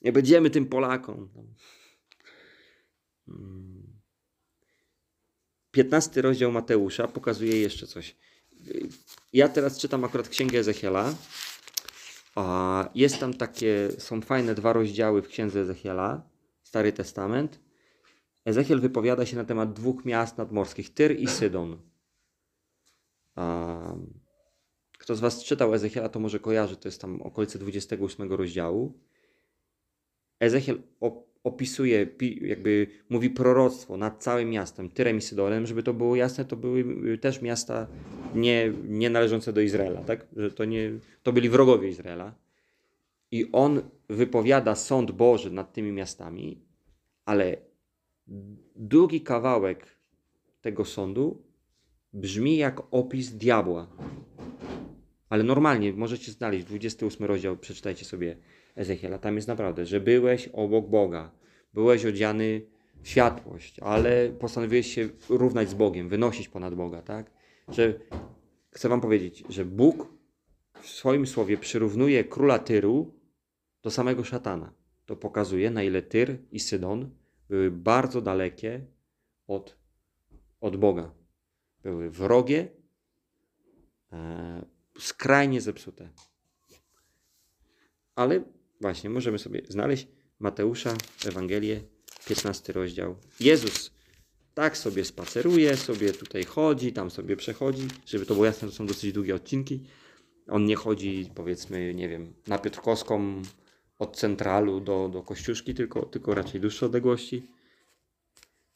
Nie 0.02 0.12
będziemy 0.12 0.50
tym 0.50 0.66
Polakom. 0.66 1.30
Mm. 3.28 3.94
15 5.72 6.22
rozdział 6.22 6.52
Mateusza 6.52 7.08
pokazuje 7.08 7.62
jeszcze 7.62 7.88
coś. 7.88 8.16
Ja 9.34 9.50
teraz 9.50 9.78
czytam 9.80 10.04
akurat 10.04 10.30
księgę 10.30 10.60
Ezechiela. 10.60 11.16
Jest 12.96 13.20
tam 13.20 13.34
takie, 13.34 13.90
są 13.98 14.22
fajne 14.22 14.56
dwa 14.56 14.74
rozdziały 14.74 15.22
w 15.22 15.28
księdze 15.28 15.60
Ezechiela, 15.60 16.30
Stary 16.64 16.94
Testament. 16.94 17.60
Ezechiel 18.46 18.80
wypowiada 18.80 19.26
się 19.26 19.38
na 19.38 19.46
temat 19.46 19.74
dwóch 19.74 20.06
miast 20.06 20.38
nadmorskich, 20.38 20.94
Tyr 20.94 21.20
i 21.20 21.28
Sydon. 21.28 21.82
Kto 24.98 25.16
z 25.16 25.20
Was 25.20 25.44
czytał 25.44 25.74
Ezechiela, 25.74 26.10
to 26.10 26.20
może 26.20 26.40
kojarzy, 26.40 26.78
to 26.78 26.88
jest 26.88 27.02
tam 27.02 27.22
okolice 27.22 27.60
28 27.60 28.34
rozdziału. 28.34 29.00
Ezechiel 30.40 30.82
opisuje, 31.44 32.08
jakby 32.42 32.88
mówi 33.10 33.30
proroctwo 33.30 33.98
nad 33.98 34.24
całym 34.24 34.50
miastem, 34.50 34.90
Tyrem 34.90 35.18
i 35.18 35.22
Sydonem, 35.22 35.68
żeby 35.68 35.84
to 35.84 35.94
było 35.94 36.16
jasne, 36.16 36.46
to 36.46 36.56
były 36.56 37.18
też 37.18 37.42
miasta 37.42 37.88
nie, 38.36 38.74
nie 38.88 39.10
należące 39.10 39.54
do 39.54 39.62
Izraela, 39.62 40.02
tak? 40.02 40.28
Że 40.36 40.52
to, 40.52 40.66
nie, 40.66 40.92
to 41.24 41.34
byli 41.34 41.50
wrogowie 41.50 41.90
Izraela. 41.90 42.36
I 43.32 43.52
on 43.52 43.82
wypowiada 44.10 44.76
sąd 44.76 45.12
Boży 45.12 45.52
nad 45.52 45.74
tymi 45.74 45.92
miastami, 45.92 46.62
ale 47.26 47.58
drugi 48.76 49.22
kawałek 49.22 49.86
tego 50.62 50.86
sądu 50.86 51.44
brzmi 52.14 52.58
jak 52.58 52.82
opis 52.92 53.32
diabła. 53.32 53.88
Ale 55.30 55.44
normalnie 55.44 55.94
możecie 55.94 56.32
znaleźć 56.32 56.66
28 56.66 57.26
rozdział, 57.26 57.58
przeczytajcie 57.58 58.06
sobie 58.06 58.38
Ezechiela. 58.76 59.18
Tam 59.18 59.36
jest 59.36 59.48
naprawdę, 59.48 59.86
że 59.86 60.00
byłeś 60.00 60.48
obok 60.48 60.90
Boga, 60.90 61.32
byłeś 61.74 62.06
odziany 62.06 62.62
w 63.02 63.08
światłość, 63.08 63.80
ale 63.80 64.30
postanowiłeś 64.30 64.94
się 64.94 65.10
równać 65.30 65.70
z 65.70 65.74
Bogiem, 65.74 66.10
wynosić 66.10 66.50
ponad 66.50 66.76
Boga, 66.76 67.02
tak? 67.02 67.32
Że 67.68 68.00
chcę 68.72 68.90
wam 68.90 69.02
powiedzieć, 69.02 69.44
że 69.50 69.66
Bóg 69.66 70.14
w 70.82 70.88
swoim 70.88 71.28
słowie 71.28 71.58
przyrównuje 71.58 72.24
króla 72.24 72.60
Tyru 72.60 73.14
do 73.84 73.92
samego 73.92 74.24
szatana. 74.24 74.74
To 75.06 75.16
pokazuje, 75.16 75.72
na 75.72 75.84
ile 75.84 76.02
Tyr 76.02 76.38
i 76.52 76.60
Sydon 76.60 77.10
były 77.50 77.72
bardzo 77.72 78.22
dalekie 78.22 78.86
od, 79.48 79.78
od 80.62 80.78
Boga. 80.78 81.14
Były 81.84 82.10
wrogie, 82.10 82.68
e, 84.12 84.66
skrajnie 85.00 85.62
zepsute. 85.62 86.10
Ale 88.16 88.44
właśnie 88.84 89.10
możemy 89.10 89.40
sobie 89.40 89.62
znaleźć 89.70 90.08
Mateusza, 90.40 90.94
Ewangelię, 91.26 91.82
15 92.28 92.74
rozdział. 92.74 93.16
Jezus 93.40 93.92
tak 94.54 94.78
sobie 94.78 95.06
spaceruje, 95.06 95.78
sobie 95.78 96.14
tutaj 96.14 96.44
chodzi, 96.44 96.94
tam 96.94 97.12
sobie 97.12 97.36
przechodzi. 97.36 97.88
Żeby 98.06 98.26
to 98.26 98.34
było 98.34 98.46
jasne, 98.46 98.68
to 98.68 98.74
są 98.74 98.86
dosyć 98.86 99.14
długie 99.14 99.36
odcinki. 99.36 99.84
On 100.48 100.66
nie 100.66 100.76
chodzi, 100.76 101.30
powiedzmy, 101.36 101.94
nie 101.94 102.10
wiem, 102.10 102.34
na 102.48 102.58
Piotrkowską 102.58 103.42
od 104.00 104.18
centralu 104.18 104.80
do, 104.80 105.10
do 105.14 105.22
Kościuszki, 105.22 105.74
tylko, 105.74 106.06
tylko 106.06 106.36
raczej 106.36 106.62
dłuższe 106.62 106.86
odległości. 106.86 107.44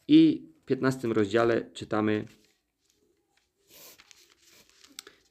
I 0.08 0.52
w 0.62 0.66
15 0.66 1.08
rozdziale 1.08 1.72
czytamy 1.74 2.28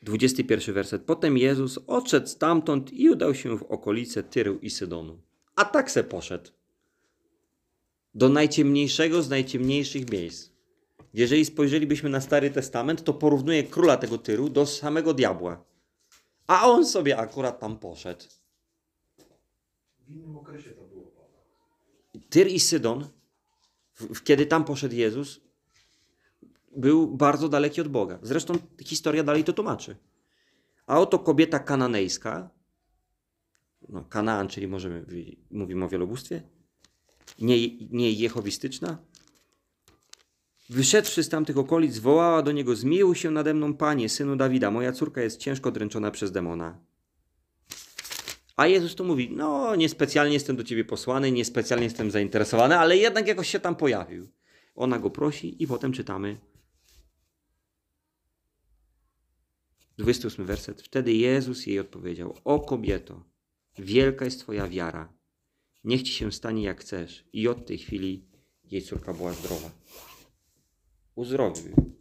21 0.07 0.75
werset. 0.75 1.03
Potem 1.03 1.39
Jezus 1.39 1.79
odszedł 1.87 2.27
stamtąd 2.27 2.93
i 2.93 3.11
udał 3.11 3.35
się 3.35 3.59
w 3.59 3.63
okolice 3.63 4.23
Tyru 4.23 4.59
i 4.63 4.71
Sydonu. 4.71 5.19
A 5.57 5.65
tak 5.65 5.91
se 5.91 6.05
poszedł. 6.05 6.51
Do 8.15 8.29
najciemniejszego 8.29 9.23
z 9.23 9.29
najciemniejszych 9.29 10.11
miejsc. 10.11 10.51
Jeżeli 11.15 11.45
spojrzelibyśmy 11.45 12.11
na 12.11 12.21
Stary 12.21 12.51
Testament, 12.51 13.05
to 13.05 13.15
porównuje 13.15 13.63
króla 13.63 13.97
tego 13.97 14.19
Tyru 14.19 14.49
do 14.49 14.67
samego 14.67 15.15
diabła. 15.15 15.65
A 16.47 16.69
on 16.69 16.87
sobie 16.87 17.17
akurat 17.19 17.61
tam 17.61 17.79
poszedł. 17.79 18.25
W 20.07 20.11
innym 20.11 20.37
okresie 20.37 20.71
to 20.71 20.83
było. 20.83 21.13
Tyr 22.29 22.47
i 22.47 22.61
Sydon, 22.61 23.09
w, 23.95 24.23
kiedy 24.23 24.47
tam 24.47 24.65
poszedł 24.65 24.95
Jezus, 24.95 25.41
był 26.77 27.17
bardzo 27.17 27.49
daleki 27.49 27.81
od 27.81 27.89
Boga. 27.89 28.19
Zresztą 28.23 28.55
historia 28.85 29.23
dalej 29.23 29.45
to 29.45 29.53
tłumaczy. 29.53 29.97
A 30.87 31.01
oto 31.01 31.19
kobieta 31.19 31.59
kananejska, 31.59 32.51
no 33.89 34.05
Kanaan, 34.05 34.49
czyli 34.49 34.69
możemy, 34.69 35.07
mówimy 35.51 35.85
o 35.85 35.89
wielobóstwie, 35.89 36.43
nie, 37.39 37.77
nie 37.91 38.13
jehowistyczna, 38.13 38.99
wyszedłszy 40.71 41.23
z 41.23 41.29
tamtych 41.29 41.59
okolic, 41.59 41.99
wołała 41.99 42.43
do 42.43 42.53
niego, 42.53 42.77
zmiłuj 42.77 43.17
się 43.17 43.31
nade 43.31 43.55
mną, 43.55 43.75
panie, 43.75 44.09
synu 44.09 44.37
Dawida, 44.37 44.71
moja 44.71 44.93
córka 44.93 45.23
jest 45.23 45.41
ciężko 45.41 45.71
dręczona 45.71 46.11
przez 46.11 46.33
demona. 46.33 46.79
A 48.57 48.67
Jezus 48.67 48.95
tu 48.95 49.05
mówi, 49.05 49.31
no 49.33 49.77
niespecjalnie 49.77 50.35
jestem 50.35 50.57
do 50.57 50.65
ciebie 50.65 50.85
posłany, 50.85 51.33
niespecjalnie 51.33 51.85
jestem 51.85 52.11
zainteresowany, 52.11 52.79
ale 52.79 52.97
jednak 52.97 53.29
jakoś 53.29 53.49
się 53.49 53.61
tam 53.61 53.77
pojawił. 53.77 54.29
Ona 54.75 54.99
go 54.99 55.11
prosi 55.11 55.63
i 55.63 55.67
potem 55.67 55.93
czytamy 55.93 56.37
28 59.99 60.47
werset. 60.47 60.83
Wtedy 60.83 61.13
Jezus 61.13 61.67
jej 61.67 61.79
odpowiedział: 61.79 62.37
O 62.45 62.61
kobieto, 62.61 63.25
wielka 63.79 64.25
jest 64.25 64.41
Twoja 64.41 64.69
wiara. 64.69 65.13
Niech 65.85 66.03
ci 66.03 66.13
się 66.13 66.33
stanie 66.33 66.63
jak 66.63 66.81
chcesz. 66.81 67.25
I 67.33 67.49
od 67.49 67.67
tej 67.67 67.79
chwili 67.79 68.29
jej 68.65 68.83
córka 68.83 69.15
była 69.15 69.33
zdrowa. 69.33 69.71
Uzdrowił. 71.15 71.97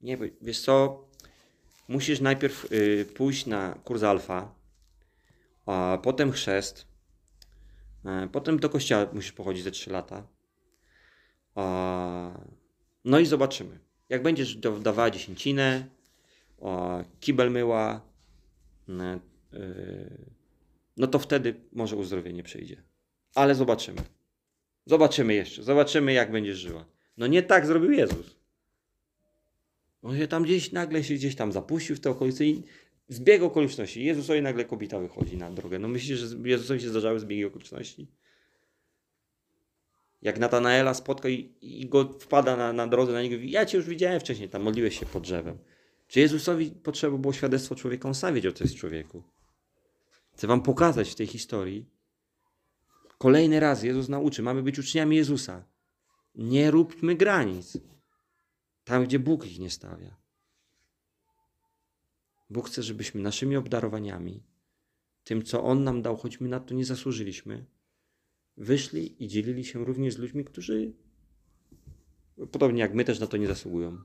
Nie, 0.00 0.18
wiesz 0.42 0.60
co? 0.60 1.04
Musisz 1.88 2.20
najpierw 2.20 2.72
y, 2.72 3.06
pójść 3.14 3.46
na 3.46 3.74
kurs 3.84 4.02
alfa, 4.02 4.54
a 5.66 5.98
potem 6.02 6.32
chrzest, 6.32 6.86
e, 8.04 8.28
potem 8.32 8.58
do 8.58 8.68
kościoła 8.68 9.06
musisz 9.12 9.32
pochodzić 9.32 9.64
ze 9.64 9.70
3 9.70 9.90
lata. 9.90 10.28
A, 11.54 12.44
no 13.04 13.18
i 13.18 13.26
zobaczymy. 13.26 13.80
Jak 14.08 14.22
będziesz 14.22 14.56
dawała 14.56 15.10
dziesięcinę, 15.10 15.88
kibel 17.20 17.50
myła, 17.50 18.00
no, 18.88 19.04
yy, 19.52 20.26
no 20.96 21.06
to 21.06 21.18
wtedy 21.18 21.54
może 21.72 21.96
uzdrowienie 21.96 22.42
przyjdzie. 22.42 22.82
Ale 23.34 23.54
zobaczymy. 23.54 24.00
Zobaczymy 24.86 25.34
jeszcze. 25.34 25.62
Zobaczymy, 25.62 26.12
jak 26.12 26.32
będziesz 26.32 26.58
żyła. 26.58 26.84
No 27.16 27.26
nie 27.26 27.42
tak 27.42 27.66
zrobił 27.66 27.90
Jezus. 27.90 28.36
On 30.02 30.18
się 30.18 30.28
tam 30.28 30.42
gdzieś 30.42 30.72
nagle 30.72 31.04
się 31.04 31.14
gdzieś 31.14 31.36
tam 31.36 31.52
zapuścił 31.52 31.96
w 31.96 32.00
te 32.00 32.10
okolice 32.10 32.44
i 32.44 32.62
zbieg 33.08 33.42
okoliczności. 33.42 34.04
Jezusowi 34.04 34.42
nagle 34.42 34.64
kobieta 34.64 34.98
wychodzi 34.98 35.36
na 35.36 35.50
drogę. 35.50 35.78
No 35.78 35.88
myślisz, 35.88 36.18
że 36.18 36.36
Jezusowi 36.44 36.80
się 36.80 36.88
zdarzały 36.88 37.20
zbiegi 37.20 37.44
okoliczności? 37.44 38.08
Jak 40.22 40.38
Natanaela 40.38 40.94
spotka 40.94 41.28
i, 41.28 41.54
i 41.60 41.88
go 41.88 42.04
wpada 42.20 42.56
na, 42.56 42.72
na 42.72 42.86
drodze 42.86 43.12
na 43.12 43.22
niego 43.22 43.36
mówi, 43.36 43.50
ja 43.50 43.66
cię 43.66 43.76
już 43.76 43.86
widziałem 43.86 44.20
wcześniej, 44.20 44.48
tam 44.48 44.62
modliłeś 44.62 45.00
się 45.00 45.06
pod 45.06 45.22
drzewem. 45.22 45.58
Czy 46.08 46.20
Jezusowi 46.20 46.70
potrzeba 46.70 47.18
było 47.18 47.32
świadectwo 47.32 47.74
człowieka? 47.74 48.08
On 48.08 48.14
sam 48.14 48.34
wiedział, 48.34 48.52
co 48.52 48.64
jest 48.64 48.76
człowieku. 48.76 49.22
Chcę 50.32 50.46
wam 50.46 50.62
pokazać 50.62 51.10
w 51.10 51.14
tej 51.14 51.26
historii. 51.26 51.90
Kolejny 53.18 53.60
raz 53.60 53.82
Jezus 53.82 54.08
nauczy, 54.08 54.42
mamy 54.42 54.62
być 54.62 54.78
uczniami 54.78 55.16
Jezusa. 55.16 55.64
Nie 56.34 56.70
róbmy 56.70 57.14
granic. 57.14 57.78
Tam, 58.84 59.04
gdzie 59.04 59.18
Bóg 59.18 59.46
ich 59.46 59.58
nie 59.58 59.70
stawia. 59.70 60.16
Bóg 62.50 62.68
chce, 62.68 62.82
żebyśmy 62.82 63.20
naszymi 63.20 63.56
obdarowaniami, 63.56 64.42
tym, 65.24 65.42
co 65.42 65.64
On 65.64 65.84
nam 65.84 66.02
dał, 66.02 66.16
choć 66.16 66.40
my 66.40 66.48
na 66.48 66.60
to 66.60 66.74
nie 66.74 66.84
zasłużyliśmy, 66.84 67.66
wyszli 68.56 69.24
i 69.24 69.28
dzielili 69.28 69.64
się 69.64 69.84
również 69.84 70.14
z 70.14 70.18
ludźmi, 70.18 70.44
którzy 70.44 70.92
podobnie 72.52 72.80
jak 72.80 72.94
my 72.94 73.04
też 73.04 73.20
na 73.20 73.26
to 73.26 73.36
nie 73.36 73.46
zasługują. 73.46 74.02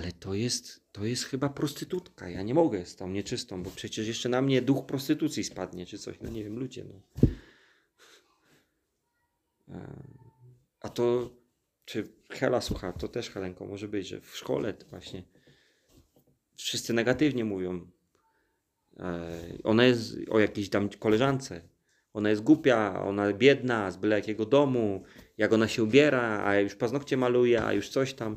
Ale 0.00 0.12
to 0.12 0.34
jest, 0.34 0.92
to 0.92 1.04
jest 1.04 1.24
chyba 1.24 1.48
prostytutka. 1.48 2.28
Ja 2.28 2.42
nie 2.42 2.54
mogę 2.54 2.86
z 2.86 2.96
tą 2.96 3.08
nieczystą, 3.08 3.62
bo 3.62 3.70
przecież 3.70 4.06
jeszcze 4.06 4.28
na 4.28 4.42
mnie 4.42 4.62
duch 4.62 4.86
prostytucji 4.86 5.44
spadnie, 5.44 5.86
czy 5.86 5.98
coś. 5.98 6.20
No 6.20 6.30
nie 6.30 6.44
wiem, 6.44 6.58
ludzie. 6.58 6.84
No. 6.84 7.00
A 10.80 10.88
to, 10.88 11.30
czy 11.84 12.08
Hela 12.30 12.60
słucha, 12.60 12.92
to 12.92 13.08
też 13.08 13.30
Helenko 13.30 13.66
może 13.66 13.88
być, 13.88 14.08
że 14.08 14.20
w 14.20 14.36
szkole 14.36 14.74
właśnie 14.90 15.22
wszyscy 16.56 16.92
negatywnie 16.92 17.44
mówią. 17.44 17.90
E, 19.00 19.42
ona 19.64 19.84
jest 19.84 20.16
o 20.30 20.38
jakiejś 20.38 20.68
tam 20.70 20.88
koleżance. 20.88 21.60
Ona 22.12 22.30
jest 22.30 22.42
głupia, 22.42 23.02
ona 23.02 23.32
biedna, 23.32 23.90
z 23.90 23.96
byle 23.96 24.16
jakiego 24.16 24.46
domu, 24.46 25.04
jak 25.38 25.52
ona 25.52 25.68
się 25.68 25.82
ubiera, 25.82 26.44
a 26.44 26.56
już 26.56 26.74
paznokcie 26.74 27.16
maluje, 27.16 27.64
a 27.64 27.72
już 27.72 27.88
coś 27.88 28.14
tam. 28.14 28.36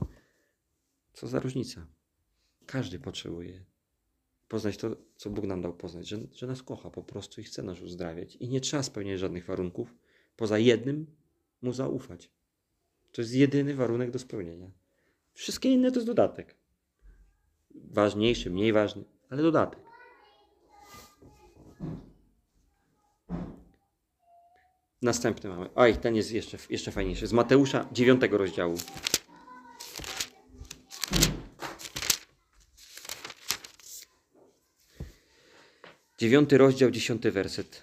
Co 1.13 1.27
za 1.27 1.39
różnica? 1.39 1.87
Każdy 2.65 2.99
potrzebuje 2.99 3.65
poznać 4.47 4.77
to, 4.77 4.95
co 5.15 5.29
Bóg 5.29 5.45
nam 5.45 5.61
dał 5.61 5.73
poznać, 5.73 6.07
że, 6.07 6.17
że 6.33 6.47
nas 6.47 6.63
kocha 6.63 6.89
po 6.89 7.03
prostu 7.03 7.41
i 7.41 7.43
chce 7.43 7.63
nas 7.63 7.81
uzdrawiać. 7.81 8.35
I 8.35 8.49
nie 8.49 8.61
trzeba 8.61 8.83
spełniać 8.83 9.19
żadnych 9.19 9.45
warunków, 9.45 9.93
poza 10.35 10.57
jednym 10.57 11.05
mu 11.61 11.73
zaufać. 11.73 12.31
To 13.11 13.21
jest 13.21 13.33
jedyny 13.33 13.75
warunek 13.75 14.11
do 14.11 14.19
spełnienia. 14.19 14.71
Wszystkie 15.33 15.69
inne 15.69 15.91
to 15.91 15.95
jest 15.95 16.07
dodatek. 16.07 16.55
Ważniejszy, 17.75 18.49
mniej 18.49 18.73
ważny, 18.73 19.03
ale 19.29 19.43
dodatek. 19.43 19.79
Następny 25.01 25.49
mamy. 25.49 25.69
Oj, 25.75 25.97
ten 25.97 26.15
jest 26.15 26.31
jeszcze, 26.31 26.57
jeszcze 26.69 26.91
fajniejszy. 26.91 27.27
Z 27.27 27.33
Mateusza 27.33 27.89
9 27.91 28.21
rozdziału. 28.31 28.75
Dziewiąty 36.23 36.57
rozdział, 36.57 36.91
dziesiąty 36.91 37.31
werset. 37.31 37.81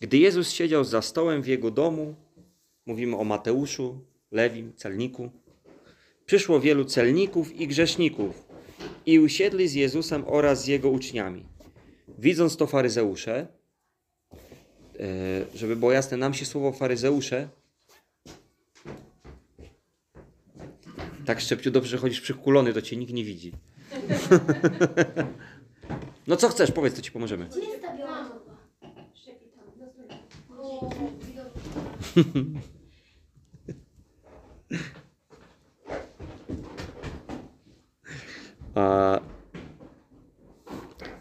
Gdy 0.00 0.18
Jezus 0.18 0.50
siedział 0.50 0.84
za 0.84 1.02
stołem 1.02 1.42
w 1.42 1.46
jego 1.46 1.70
domu, 1.70 2.14
mówimy 2.86 3.16
o 3.16 3.24
Mateuszu, 3.24 4.04
Lewim, 4.30 4.72
celniku, 4.76 5.30
przyszło 6.26 6.60
wielu 6.60 6.84
celników 6.84 7.60
i 7.60 7.68
grzeszników 7.68 8.44
i 9.06 9.18
usiedli 9.18 9.68
z 9.68 9.74
Jezusem 9.74 10.24
oraz 10.26 10.64
z 10.64 10.66
jego 10.66 10.90
uczniami. 10.90 11.44
Widząc 12.18 12.56
to 12.56 12.66
faryzeusze, 12.66 13.46
e, 15.00 15.46
żeby 15.54 15.76
było 15.76 15.92
jasne, 15.92 16.16
nam 16.16 16.34
się 16.34 16.46
słowo 16.46 16.72
faryzeusze 16.72 17.48
tak 21.26 21.40
szczepciu 21.40 21.70
dobrze, 21.70 21.98
chodzisz 21.98 22.20
przykulony, 22.20 22.72
to 22.72 22.82
cię 22.82 22.96
nikt 22.96 23.12
nie 23.12 23.24
widzi. 23.24 23.52
no 26.26 26.36
co 26.36 26.48
chcesz? 26.48 26.72
Powiedz, 26.72 26.94
to 26.94 27.02
ci 27.02 27.12
pomożemy. 27.12 27.46
Gdzie 27.46 27.60
jest 27.60 27.82
ta 27.82 27.96
biała 27.96 28.24
torba? 28.24 28.56
Szczepi 29.14 29.46
tam, 29.56 29.64
na 29.78 29.86
stole. 29.92 30.18
O, 30.58 30.90
A, 38.74 39.20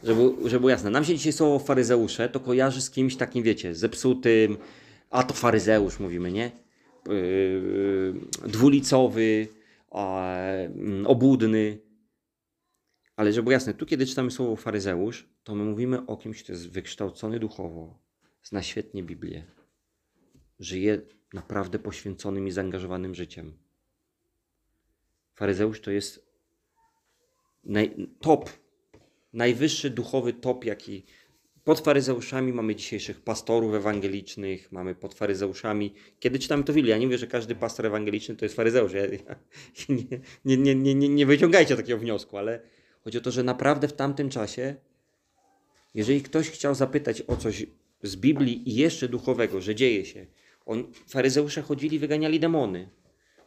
żeby, 0.04 0.22
żeby 0.44 0.60
było 0.60 0.70
jasne, 0.70 0.90
nam 0.90 1.06
się 1.06 1.16
dzisiaj 1.16 1.34
słowo 1.34 1.60
faryzeusze 1.60 2.30
to 2.30 2.40
kojarzy 2.40 2.82
z 2.82 2.90
kimś 2.90 3.16
takim, 3.16 3.44
wiecie, 3.44 3.76
zepsutym, 3.76 4.58
a 5.10 5.24
to 5.24 5.34
faryzeusz 5.34 6.00
mówimy, 6.00 6.32
nie? 6.32 6.52
Yy, 7.08 8.14
dwulicowy, 8.48 9.22
yy, 9.22 11.08
obłudny. 11.08 11.78
Ale 13.16 13.34
żeby 13.34 13.44
było 13.44 13.52
jasne, 13.52 13.74
tu 13.74 13.86
kiedy 13.86 14.06
czytamy 14.06 14.32
słowo 14.32 14.56
faryzeusz, 14.56 15.30
to 15.44 15.56
my 15.56 15.64
mówimy 15.64 16.06
o 16.06 16.18
kimś, 16.18 16.44
kto 16.44 16.52
jest 16.52 16.70
wykształcony 16.70 17.40
duchowo, 17.40 18.00
zna 18.44 18.64
świetnie 18.64 19.04
Biblię, 19.04 19.44
żyje 20.60 21.02
naprawdę 21.34 21.80
poświęconym 21.80 22.48
i 22.48 22.52
zaangażowanym 22.52 23.16
życiem. 23.16 23.58
Faryzeusz 25.36 25.82
to 25.82 25.92
jest 25.92 26.32
naj, 27.64 28.08
top, 28.20 28.50
najwyższy 29.34 29.90
duchowy 29.90 30.34
top, 30.34 30.66
jaki 30.66 31.06
pod 31.64 31.80
faryzeuszami 31.80 32.54
mamy 32.54 32.76
dzisiejszych 32.76 33.22
pastorów 33.22 33.74
ewangelicznych, 33.74 34.72
mamy 34.72 34.96
pod 34.96 35.14
faryzeuszami. 35.14 35.94
Kiedy 36.20 36.40
czytamy 36.40 36.64
to 36.64 36.74
w 36.74 36.76
Biblii, 36.76 36.92
ja 36.92 36.98
nie 36.98 37.06
mówię, 37.06 37.18
że 37.18 37.28
każdy 37.28 37.56
pastor 37.56 37.86
ewangeliczny 37.86 38.36
to 38.36 38.46
jest 38.46 38.56
faryzeusz. 38.56 38.94
Ja, 38.94 39.06
ja, 39.06 39.36
nie, 40.46 40.58
nie, 40.58 40.76
nie, 40.76 40.96
nie, 40.96 41.10
nie 41.10 41.26
wyciągajcie 41.26 41.76
takiego 41.76 42.00
wniosku, 42.00 42.38
ale 42.38 42.62
Chodzi 43.04 43.18
o 43.18 43.22
to, 43.22 43.32
że 43.32 43.44
naprawdę 43.44 43.88
w 43.88 43.94
tamtym 43.94 44.30
czasie, 44.30 44.76
jeżeli 45.94 46.22
ktoś 46.22 46.50
chciał 46.50 46.76
zapytać 46.76 47.22
o 47.28 47.38
coś 47.38 47.66
z 48.04 48.16
Biblii 48.16 48.70
i 48.70 48.76
jeszcze 48.76 49.10
duchowego, 49.10 49.62
że 49.62 49.76
dzieje 49.76 50.06
się, 50.06 50.26
on, 50.66 50.92
faryzeusze 51.08 51.62
chodzili, 51.62 52.00
wyganiali 52.00 52.40
demony, 52.40 52.90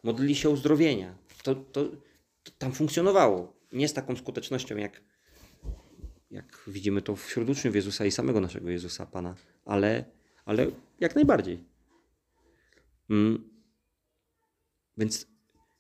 modlili 0.03 0.35
się 0.35 0.51
uzdrowienia. 0.51 1.19
To, 1.43 1.55
to, 1.55 1.85
to 2.43 2.53
tam 2.59 2.73
funkcjonowało. 2.73 3.57
Nie 3.73 3.89
z 3.89 3.93
taką 3.93 4.17
skutecznością 4.17 4.77
jak, 4.77 5.03
jak 6.31 6.61
widzimy 6.67 7.03
to 7.03 7.17
wśród 7.17 7.51
uczniów 7.51 7.75
Jezusa 7.75 8.05
i 8.05 8.11
samego 8.11 8.41
naszego 8.41 8.71
Jezusa 8.71 9.07
Pana, 9.07 9.35
ale, 9.65 10.05
ale 10.45 10.67
jak 11.01 11.15
najbardziej. 11.15 11.65
Mm. 13.11 13.51
Więc 14.97 15.27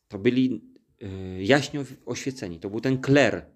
to 0.08 0.18
byli 0.18 0.62
y, 1.02 1.96
oświeceni. 2.06 2.60
To 2.60 2.70
był 2.70 2.80
ten 2.80 3.00
kler. 3.00 3.53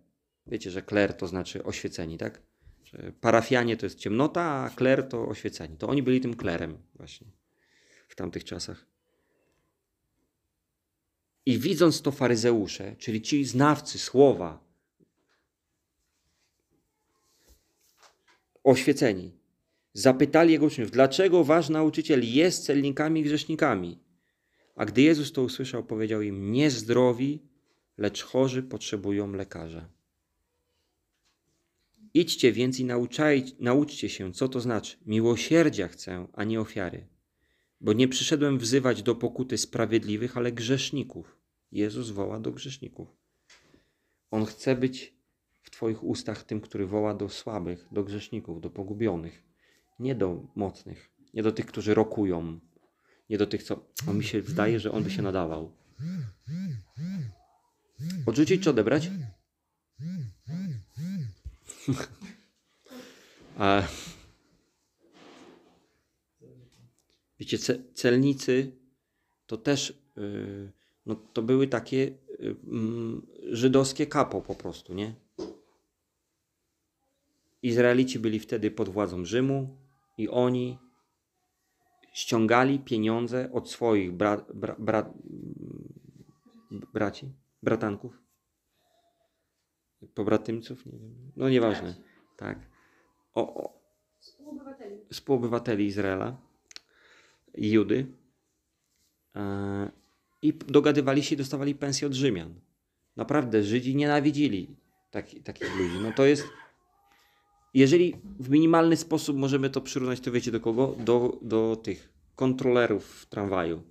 Wiecie, 0.49 0.71
że 0.71 0.83
kler 0.83 1.15
to 1.15 1.27
znaczy 1.27 1.65
oświeceni, 1.65 2.19
tak? 2.19 2.43
Że 2.85 3.13
parafianie 3.21 3.77
to 3.77 3.87
jest 3.87 3.99
ciemnota, 3.99 4.43
a 4.43 4.71
kler 4.71 5.09
to 5.09 5.29
oświeceni. 5.29 5.77
To 5.77 5.89
oni 5.89 6.03
byli 6.03 6.21
tym 6.21 6.37
klerem 6.37 6.79
właśnie 6.95 7.27
w 8.09 8.15
tamtych 8.15 8.45
czasach. 8.45 8.87
I 11.47 11.59
widząc 11.59 12.03
to 12.03 12.13
faryzeusze, 12.13 12.97
czyli 12.97 13.23
ci 13.23 13.45
znawcy 13.45 13.99
słowa, 13.99 14.65
oświeceni, 18.65 19.33
zapytali 19.93 20.53
jego 20.53 20.67
uczniów, 20.67 20.91
dlaczego 20.91 21.45
wasz 21.45 21.69
nauczyciel 21.69 22.35
jest 22.35 22.65
celnikami 22.65 23.21
i 23.21 23.25
grzesznikami? 23.25 23.99
A 24.77 24.85
gdy 24.85 25.03
Jezus 25.03 25.33
to 25.33 25.43
usłyszał, 25.43 25.85
powiedział 25.85 26.23
im, 26.23 26.53
nie 26.53 26.71
zdrowi, 26.71 27.43
lecz 27.99 28.23
chorzy 28.23 28.63
potrzebują 28.63 29.33
lekarza. 29.33 29.98
Idźcie 32.19 32.53
więc 32.53 32.81
i 32.81 32.85
nauczcie 33.61 34.09
się, 34.09 34.33
co 34.33 34.49
to 34.49 34.61
znaczy. 34.61 34.97
Miłosierdzia 35.07 35.89
chcę, 35.89 36.27
a 36.33 36.45
nie 36.45 36.61
ofiary. 36.61 37.09
Bo 37.81 37.93
nie 37.93 38.09
przyszedłem 38.09 38.59
wzywać 38.59 39.03
do 39.03 39.15
pokuty 39.15 39.59
sprawiedliwych, 39.59 40.37
ale 40.37 40.53
grzeszników. 40.53 41.37
Jezus 41.73 42.11
woła 42.11 42.41
do 42.41 42.53
grzeszników. 42.53 43.09
On 44.31 44.45
chce 44.45 44.77
być 44.77 45.15
w 45.63 45.71
Twoich 45.71 46.05
ustach 46.05 46.45
tym, 46.45 46.61
który 46.61 46.87
woła 46.87 47.15
do 47.15 47.29
słabych, 47.29 47.87
do 47.93 48.05
grzeszników, 48.05 48.61
do 48.61 48.71
pogubionych. 48.71 49.45
Nie 49.99 50.15
do 50.15 50.47
mocnych, 50.55 51.11
nie 51.35 51.43
do 51.43 51.53
tych, 51.53 51.67
którzy 51.67 51.95
rokują, 51.95 52.61
nie 53.31 53.39
do 53.39 53.47
tych, 53.47 53.63
co. 53.63 53.87
On 54.09 54.19
mi 54.19 54.25
się 54.25 54.43
zdaje, 54.43 54.81
że 54.81 54.93
on 54.93 55.05
by 55.05 55.11
się 55.11 55.23
nadawał. 55.23 55.73
Odrzucić 58.27 58.63
czy 58.63 58.71
odebrać? 58.71 59.11
A... 63.59 63.83
Wiecie, 67.41 67.59
ce- 67.59 67.83
celnicy 67.95 68.73
to 69.47 69.57
też 69.57 70.03
yy, 70.17 70.73
no, 71.07 71.15
to 71.15 71.43
były 71.43 71.69
takie 71.69 72.19
yy, 72.39 72.57
mm, 72.67 73.27
żydowskie 73.43 74.07
kapo 74.07 74.43
po 74.43 74.55
prostu, 74.55 74.95
nie? 74.95 75.15
Izraelici 77.63 78.19
byli 78.19 78.41
wtedy 78.41 78.71
pod 78.71 78.89
władzą 78.89 79.25
Rzymu 79.25 79.79
i 80.19 80.29
oni 80.29 80.79
ściągali 82.13 82.79
pieniądze 82.79 83.53
od 83.53 83.71
swoich 83.71 84.13
bra, 84.13 84.45
bra, 84.55 84.77
bra, 84.79 85.15
braci, 86.93 87.33
bratanków, 87.63 88.23
pobratymców, 90.15 90.87
nie 90.87 90.99
wiem, 90.99 91.33
no 91.37 91.49
nieważne, 91.49 91.95
tak, 92.37 92.59
o, 93.35 93.55
o, 93.55 93.79
Współobywateli. 94.21 94.97
współobywateli 95.13 95.87
Izraela 95.87 96.37
i 97.55 97.71
Judy 97.71 98.07
e, 99.37 99.91
i 100.43 100.53
dogadywali 100.53 101.23
się 101.23 101.35
i 101.35 101.39
dostawali 101.39 101.75
pensję 101.75 102.07
od 102.07 102.15
Rzymian. 102.15 102.61
Naprawdę 103.17 103.63
Żydzi 103.63 103.97
nienawidzili 103.97 104.77
taki, 105.11 105.43
takich 105.43 105.77
ludzi. 105.79 105.95
No 106.03 106.13
to 106.13 106.27
jest, 106.27 106.45
jeżeli 107.75 108.17
w 108.41 108.51
minimalny 108.51 108.97
sposób 108.97 109.37
możemy 109.37 109.71
to 109.71 109.81
przyrównać, 109.81 110.21
to 110.21 110.33
wiecie 110.33 110.53
do 110.53 110.61
kogo? 110.61 110.97
Do, 110.99 111.39
do 111.43 111.77
tych 111.77 112.13
kontrolerów 112.37 113.05
w 113.05 113.27
tramwaju. 113.27 113.83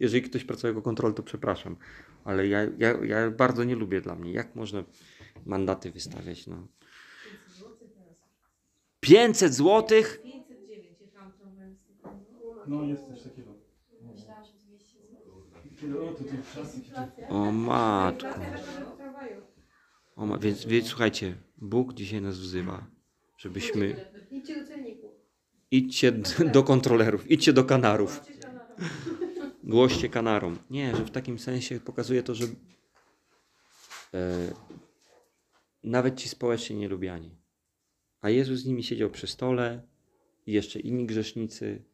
Jeżeli 0.00 0.22
ktoś 0.22 0.44
pracuje 0.44 0.70
jako 0.70 0.82
kontrol, 0.82 1.14
to 1.14 1.22
przepraszam, 1.22 1.76
ale 2.24 2.46
ja, 2.48 2.60
ja, 2.78 3.04
ja 3.04 3.30
bardzo 3.30 3.64
nie 3.64 3.76
lubię 3.76 4.00
dla 4.00 4.14
mnie. 4.14 4.32
Jak 4.32 4.54
można 4.56 4.84
mandaty 5.46 5.90
wystawiać? 5.90 6.46
No. 6.46 6.66
500 9.00 9.54
złotych? 9.54 10.20
509 10.22 11.00
jechałam 11.00 11.32
tramwajem 11.32 11.74
z 11.76 11.84
tego. 11.86 12.10
No 12.66 12.82
jest 12.84 13.06
coś 13.08 13.22
takiego. 13.22 13.54
Myślałam, 14.14 14.44
że 14.44 14.52
200 14.68 14.98
zł. 14.98 15.10
O, 17.28 17.52
matko. 17.52 18.28
O, 20.16 20.26
ma, 20.26 20.38
więc, 20.38 20.64
więc 20.64 20.86
słuchajcie, 20.86 21.34
Bóg 21.58 21.94
dzisiaj 21.94 22.22
nas 22.22 22.38
wzywa, 22.38 22.86
żebyśmy 23.38 23.96
Idźcie 24.30 24.60
do 24.60 24.66
celników. 24.66 25.10
idźcie 25.70 26.12
d- 26.12 26.44
do 26.52 26.62
kontrolerów, 26.62 27.30
idźcie 27.30 27.52
do 27.52 27.64
kanarów. 27.64 28.20
Głoście 29.66 30.08
kanarom. 30.08 30.58
Nie, 30.70 30.96
że 30.96 31.04
w 31.04 31.10
takim 31.10 31.38
sensie 31.38 31.80
pokazuje 31.80 32.22
to, 32.22 32.34
że 32.34 32.46
e, 34.14 34.52
nawet 35.84 36.20
ci 36.20 36.28
społecznie 36.28 36.76
nielubiani. 36.76 37.36
A 38.20 38.30
Jezus 38.30 38.60
z 38.60 38.66
nimi 38.66 38.84
siedział 38.84 39.10
przy 39.10 39.26
stole 39.26 39.82
i 40.46 40.52
jeszcze 40.52 40.80
inni 40.80 41.06
grzesznicy, 41.06 41.84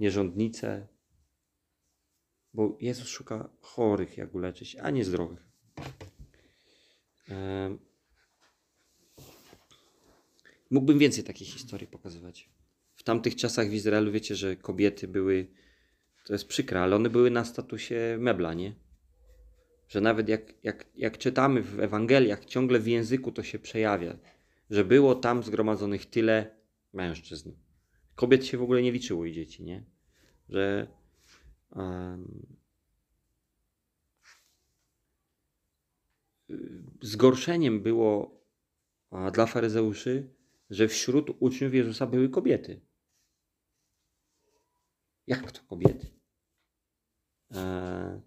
nierządnice, 0.00 0.86
bo 2.54 2.76
Jezus 2.80 3.08
szuka 3.08 3.48
chorych, 3.60 4.16
jak 4.16 4.34
uleczyć, 4.34 4.76
a 4.76 4.90
nie 4.90 5.04
zdrowych. 5.04 5.46
Mógłbym 10.70 10.98
więcej 10.98 11.24
takich 11.24 11.48
historii 11.48 11.86
pokazywać. 11.86 12.50
W 12.94 13.02
tamtych 13.02 13.36
czasach 13.36 13.68
w 13.68 13.74
Izraelu 13.74 14.12
wiecie, 14.12 14.36
że 14.36 14.56
kobiety 14.56 15.08
były, 15.08 15.46
to 16.26 16.32
jest 16.32 16.48
przykre, 16.48 16.80
ale 16.80 16.96
one 16.96 17.10
były 17.10 17.30
na 17.30 17.44
statusie 17.44 18.16
mebla, 18.20 18.54
nie? 18.54 18.74
Że 19.88 20.00
nawet 20.00 20.28
jak, 20.28 20.64
jak, 20.64 20.86
jak 20.94 21.18
czytamy 21.18 21.62
w 21.62 21.80
Ewangeliach, 21.80 22.44
ciągle 22.44 22.78
w 22.78 22.86
języku 22.86 23.32
to 23.32 23.42
się 23.42 23.58
przejawia, 23.58 24.18
że 24.70 24.84
było 24.84 25.14
tam 25.14 25.42
zgromadzonych 25.42 26.06
tyle 26.06 26.56
mężczyzn. 26.92 27.52
Kobiet 28.14 28.46
się 28.46 28.58
w 28.58 28.62
ogóle 28.62 28.82
nie 28.82 28.92
liczyło 28.92 29.24
i 29.24 29.32
dzieci, 29.32 29.64
nie? 29.64 29.84
Że 30.48 30.86
em, 31.76 32.46
zgorszeniem 37.02 37.82
było 37.82 38.40
dla 39.32 39.46
faryzeuszy, 39.46 40.34
że 40.70 40.88
wśród 40.88 41.36
uczniów 41.38 41.74
Jezusa 41.74 42.06
były 42.06 42.28
kobiety. 42.28 42.80
Jak 45.26 45.52
to 45.52 45.60
kobiety? 45.66 46.15
E, 47.54 48.20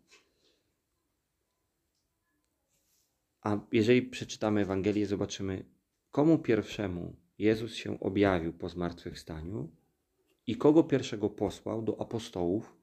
A 3.42 3.60
jeżeli 3.72 4.02
przeczytamy 4.02 4.62
Ewangelię, 4.62 5.06
zobaczymy, 5.06 5.66
komu 6.12 6.40
pierwszemu 6.40 7.16
Jezus 7.38 7.76
się 7.76 8.00
objawił 8.00 8.54
po 8.54 8.70
zmartwychwstaniu 8.70 9.70
i 10.48 10.56
kogo 10.56 10.84
pierwszego 10.84 11.30
posłał 11.30 11.82
do 11.82 12.02
apostołów, 12.02 12.76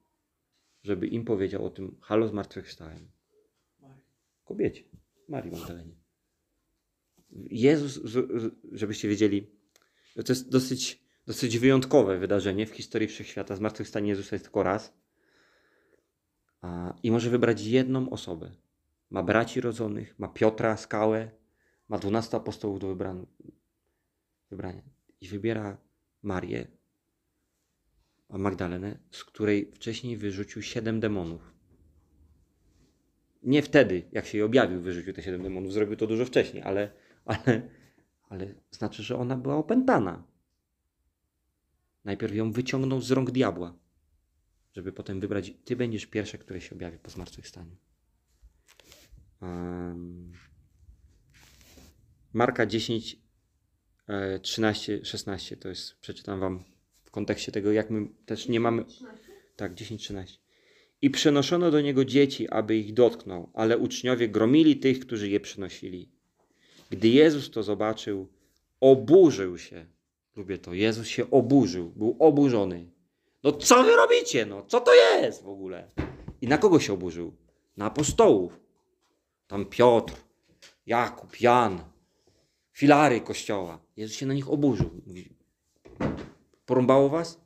żeby 0.83 1.07
im 1.07 1.25
powiedział 1.25 1.66
o 1.66 1.70
tym, 1.70 1.96
halo, 2.01 2.29
zmartwychwstałem. 2.29 3.11
Kobiecie, 4.44 4.83
Marii 5.29 5.53
Magdalenie. 5.53 5.94
Jezus, 7.51 8.01
żebyście 8.72 9.09
wiedzieli, 9.09 9.46
to 10.14 10.33
jest 10.33 10.49
dosyć, 10.49 11.03
dosyć 11.27 11.59
wyjątkowe 11.59 12.18
wydarzenie 12.18 12.66
w 12.66 12.70
historii 12.70 13.09
wszechświata. 13.09 13.57
Zmartwychwstanie 13.57 14.09
Jezusa 14.09 14.37
jest 14.37 14.44
tylko 14.44 14.62
raz. 14.62 14.92
I 17.03 17.11
może 17.11 17.31
wybrać 17.31 17.62
jedną 17.62 18.11
osobę. 18.11 18.51
Ma 19.11 19.23
braci 19.23 19.61
rodzonych, 19.61 20.19
ma 20.19 20.29
Piotra, 20.29 20.77
skałę, 20.77 21.31
ma 21.88 21.99
12 21.99 22.37
apostołów 22.37 22.81
do 22.81 22.97
wybran- 22.97 23.27
wybrania. 24.51 24.83
I 25.21 25.29
wybiera 25.29 25.77
Marię, 26.23 26.66
a 28.29 28.38
Magdalenę, 28.38 28.99
z 29.11 29.25
której 29.25 29.73
wcześniej 29.75 30.16
wyrzucił 30.16 30.62
siedem 30.62 31.01
demonów. 31.01 31.55
Nie 33.42 33.62
wtedy, 33.62 34.09
jak 34.12 34.27
się 34.27 34.38
jej 34.38 34.45
objawił, 34.45 34.81
wyrzucił 34.81 35.12
te 35.12 35.23
siedem 35.23 35.42
demonów, 35.42 35.73
zrobił 35.73 35.97
to 35.97 36.07
dużo 36.07 36.25
wcześniej, 36.25 36.62
ale, 36.62 36.90
ale, 37.25 37.69
ale 38.29 38.55
znaczy, 38.71 39.03
że 39.03 39.19
ona 39.19 39.37
była 39.37 39.57
opętana. 39.57 40.25
Najpierw 42.05 42.35
ją 42.35 42.53
wyciągnął 42.53 43.01
z 43.01 43.11
rąk 43.11 43.31
diabła, 43.31 43.79
żeby 44.76 44.92
potem 44.92 45.20
wybrać, 45.20 45.52
ty 45.64 45.76
będziesz 45.76 46.06
pierwsze, 46.06 46.38
które 46.38 46.60
się 46.60 46.74
objawi 46.74 46.98
po 46.98 47.10
zmartwychwstaniu. 47.10 47.76
Um, 49.42 50.32
Marka 52.32 52.66
10, 52.66 53.16
e, 54.08 54.40
13, 54.40 55.04
16 55.04 55.56
to 55.56 55.68
jest, 55.68 55.94
przeczytam 55.94 56.40
wam 56.40 56.64
w 57.04 57.10
kontekście 57.10 57.52
tego, 57.52 57.72
jak 57.72 57.90
my 57.90 58.08
też 58.26 58.48
nie 58.48 58.60
mamy. 58.60 58.84
13. 58.84 59.32
Tak, 59.56 59.74
10-13. 59.74 60.38
I 61.02 61.10
przenoszono 61.10 61.70
do 61.70 61.80
niego 61.80 62.04
dzieci, 62.04 62.48
aby 62.48 62.76
ich 62.76 62.94
dotknął, 62.94 63.50
ale 63.54 63.78
uczniowie 63.78 64.28
gromili 64.28 64.76
tych, 64.76 65.00
którzy 65.00 65.28
je 65.28 65.40
przynosili. 65.40 66.10
Gdy 66.90 67.08
Jezus 67.08 67.50
to 67.50 67.62
zobaczył, 67.62 68.28
oburzył 68.80 69.58
się. 69.58 69.86
Lubię 70.36 70.58
to. 70.58 70.74
Jezus 70.74 71.06
się 71.06 71.30
oburzył, 71.30 71.90
był 71.90 72.16
oburzony. 72.18 72.95
No 73.46 73.52
co 73.52 73.85
wy 73.85 73.96
robicie? 73.96 74.46
No 74.46 74.64
co 74.66 74.80
to 74.80 74.94
jest 74.94 75.42
w 75.42 75.48
ogóle? 75.48 75.90
I 76.40 76.48
na 76.48 76.59
kogo 76.59 76.80
się 76.80 76.92
oburzył? 76.92 77.37
Na 77.76 77.85
apostołów. 77.85 78.61
Tam 79.46 79.66
Piotr, 79.66 80.14
Jakub, 80.87 81.40
Jan, 81.40 81.80
filary 82.72 83.20
kościoła. 83.20 83.78
Jezus 83.96 84.16
się 84.16 84.26
na 84.26 84.35
nich 84.35 84.50
oburzył. 84.50 84.90
Mówi, 85.06 85.37
porąbało 86.66 87.09
was? 87.09 87.40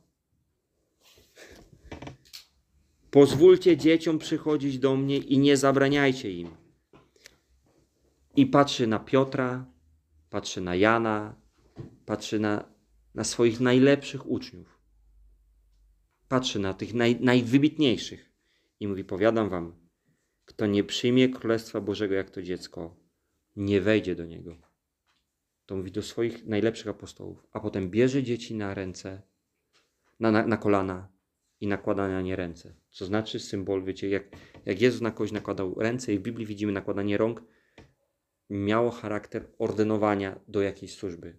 Pozwólcie 3.11 3.77
dzieciom 3.77 4.19
przychodzić 4.19 4.79
do 4.79 4.95
mnie 4.95 5.17
i 5.17 5.37
nie 5.37 5.57
zabraniajcie 5.57 6.31
im. 6.31 6.49
I 8.35 8.45
patrzy 8.45 8.87
na 8.87 8.99
Piotra, 8.99 9.65
patrzy 10.29 10.61
na 10.61 10.75
Jana, 10.75 11.35
patrzy 12.05 12.39
na, 12.39 12.73
na 13.15 13.23
swoich 13.23 13.59
najlepszych 13.59 14.29
uczniów. 14.29 14.70
Patrzy 16.31 16.59
na 16.59 16.73
tych 16.73 16.93
naj, 16.93 17.19
najwybitniejszych 17.19 18.31
i 18.79 18.87
mówi: 18.87 19.03
Powiadam 19.03 19.49
wam, 19.49 19.75
kto 20.45 20.65
nie 20.65 20.83
przyjmie 20.83 21.29
Królestwa 21.29 21.81
Bożego 21.81 22.15
jak 22.15 22.29
to 22.29 22.41
dziecko, 22.41 22.95
nie 23.55 23.81
wejdzie 23.81 24.15
do 24.15 24.25
niego. 24.25 24.57
To 25.65 25.75
mówi 25.75 25.91
do 25.91 26.01
swoich 26.01 26.45
najlepszych 26.45 26.87
apostołów, 26.87 27.47
a 27.51 27.59
potem 27.59 27.89
bierze 27.89 28.23
dzieci 28.23 28.55
na 28.55 28.73
ręce, 28.73 29.21
na, 30.19 30.31
na, 30.31 30.47
na 30.47 30.57
kolana 30.57 31.07
i 31.59 31.67
nakłada 31.67 32.07
na 32.07 32.21
nie 32.21 32.35
ręce. 32.35 32.75
Co 32.89 33.05
znaczy 33.05 33.39
symbol, 33.39 33.83
wiecie, 33.83 34.09
jak, 34.09 34.23
jak 34.65 34.81
Jezus 34.81 35.01
na 35.01 35.11
kogoś 35.11 35.31
nakładał 35.31 35.75
ręce 35.79 36.13
i 36.13 36.19
w 36.19 36.21
Biblii 36.21 36.45
widzimy 36.45 36.71
nakładanie 36.71 37.17
rąk, 37.17 37.43
miało 38.49 38.91
charakter 38.91 39.47
ordynowania 39.59 40.39
do 40.47 40.61
jakiejś 40.61 40.95
służby, 40.95 41.35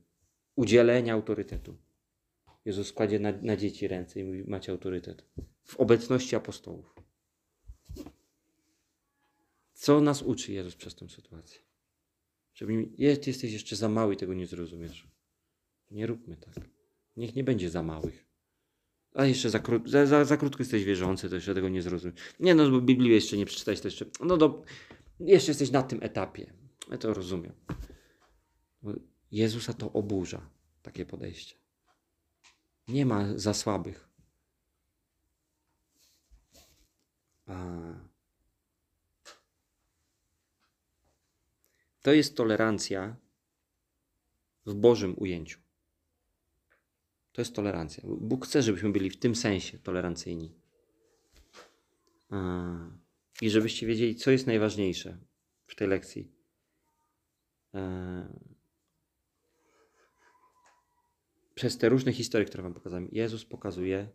udzielenia 0.56 1.14
autorytetu. 1.14 1.76
Jezus 2.64 2.92
kładzie 2.92 3.18
na, 3.18 3.32
na 3.32 3.56
dzieci 3.56 3.88
ręce 3.88 4.20
i 4.20 4.24
mówi, 4.24 4.44
macie 4.46 4.72
autorytet. 4.72 5.24
W 5.64 5.76
obecności 5.76 6.36
apostołów. 6.36 6.94
Co 9.72 10.00
nas 10.00 10.22
uczy 10.22 10.52
Jezus 10.52 10.76
przez 10.76 10.94
tę 10.94 11.08
sytuację? 11.08 11.60
Żeby 12.54 12.72
mi, 12.72 12.86
ty 12.96 13.30
jesteś 13.30 13.52
jeszcze 13.52 13.76
za 13.76 13.88
mały 13.88 14.14
i 14.14 14.16
tego 14.16 14.34
nie 14.34 14.46
zrozumiesz. 14.46 15.08
Nie 15.90 16.06
róbmy 16.06 16.36
tak. 16.36 16.54
Niech 17.16 17.34
nie 17.34 17.44
będzie 17.44 17.70
za 17.70 17.82
małych. 17.82 18.26
A 19.14 19.24
jeszcze 19.24 19.50
za, 19.50 19.58
kró- 19.58 19.88
za, 19.88 20.06
za, 20.06 20.24
za 20.24 20.36
krótko 20.36 20.62
jesteś 20.62 20.84
wierzący, 20.84 21.28
to 21.28 21.34
jeszcze 21.34 21.54
tego 21.54 21.68
nie 21.68 21.82
zrozumiesz. 21.82 22.20
Nie 22.40 22.54
no, 22.54 22.70
bo 22.70 22.80
Biblii 22.80 23.12
jeszcze 23.12 23.36
nie 23.36 23.46
przeczytałeś, 23.46 23.80
to 23.80 23.88
jeszcze... 23.88 24.06
No 24.20 24.36
do, 24.36 24.62
jeszcze 25.20 25.50
jesteś 25.50 25.70
na 25.70 25.82
tym 25.82 25.98
etapie. 26.02 26.52
Ja 26.90 26.98
to 26.98 27.14
rozumiem. 27.14 27.52
Jezusa 29.30 29.72
to 29.72 29.92
oburza, 29.92 30.50
takie 30.82 31.06
podejście. 31.06 31.61
Nie 32.88 33.06
ma 33.06 33.38
za 33.38 33.54
słabych. 33.54 34.08
A. 37.46 37.82
To 42.02 42.12
jest 42.12 42.36
tolerancja 42.36 43.16
w 44.66 44.74
Bożym 44.74 45.14
ujęciu. 45.18 45.60
To 47.32 47.40
jest 47.40 47.54
tolerancja. 47.54 48.02
Bóg 48.06 48.46
chce, 48.46 48.62
żebyśmy 48.62 48.92
byli 48.92 49.10
w 49.10 49.18
tym 49.18 49.34
sensie 49.34 49.78
tolerancyjni. 49.78 50.54
I 53.42 53.50
żebyście 53.50 53.86
wiedzieli, 53.86 54.16
co 54.16 54.30
jest 54.30 54.46
najważniejsze 54.46 55.18
w 55.66 55.74
tej 55.74 55.88
lekcji. 55.88 56.32
E, 57.74 58.38
Przez 61.54 61.78
te 61.78 61.88
różne 61.88 62.12
historie, 62.12 62.46
które 62.46 62.62
Wam 62.62 62.74
pokazałem, 62.74 63.08
Jezus 63.12 63.44
pokazuje, 63.44 64.08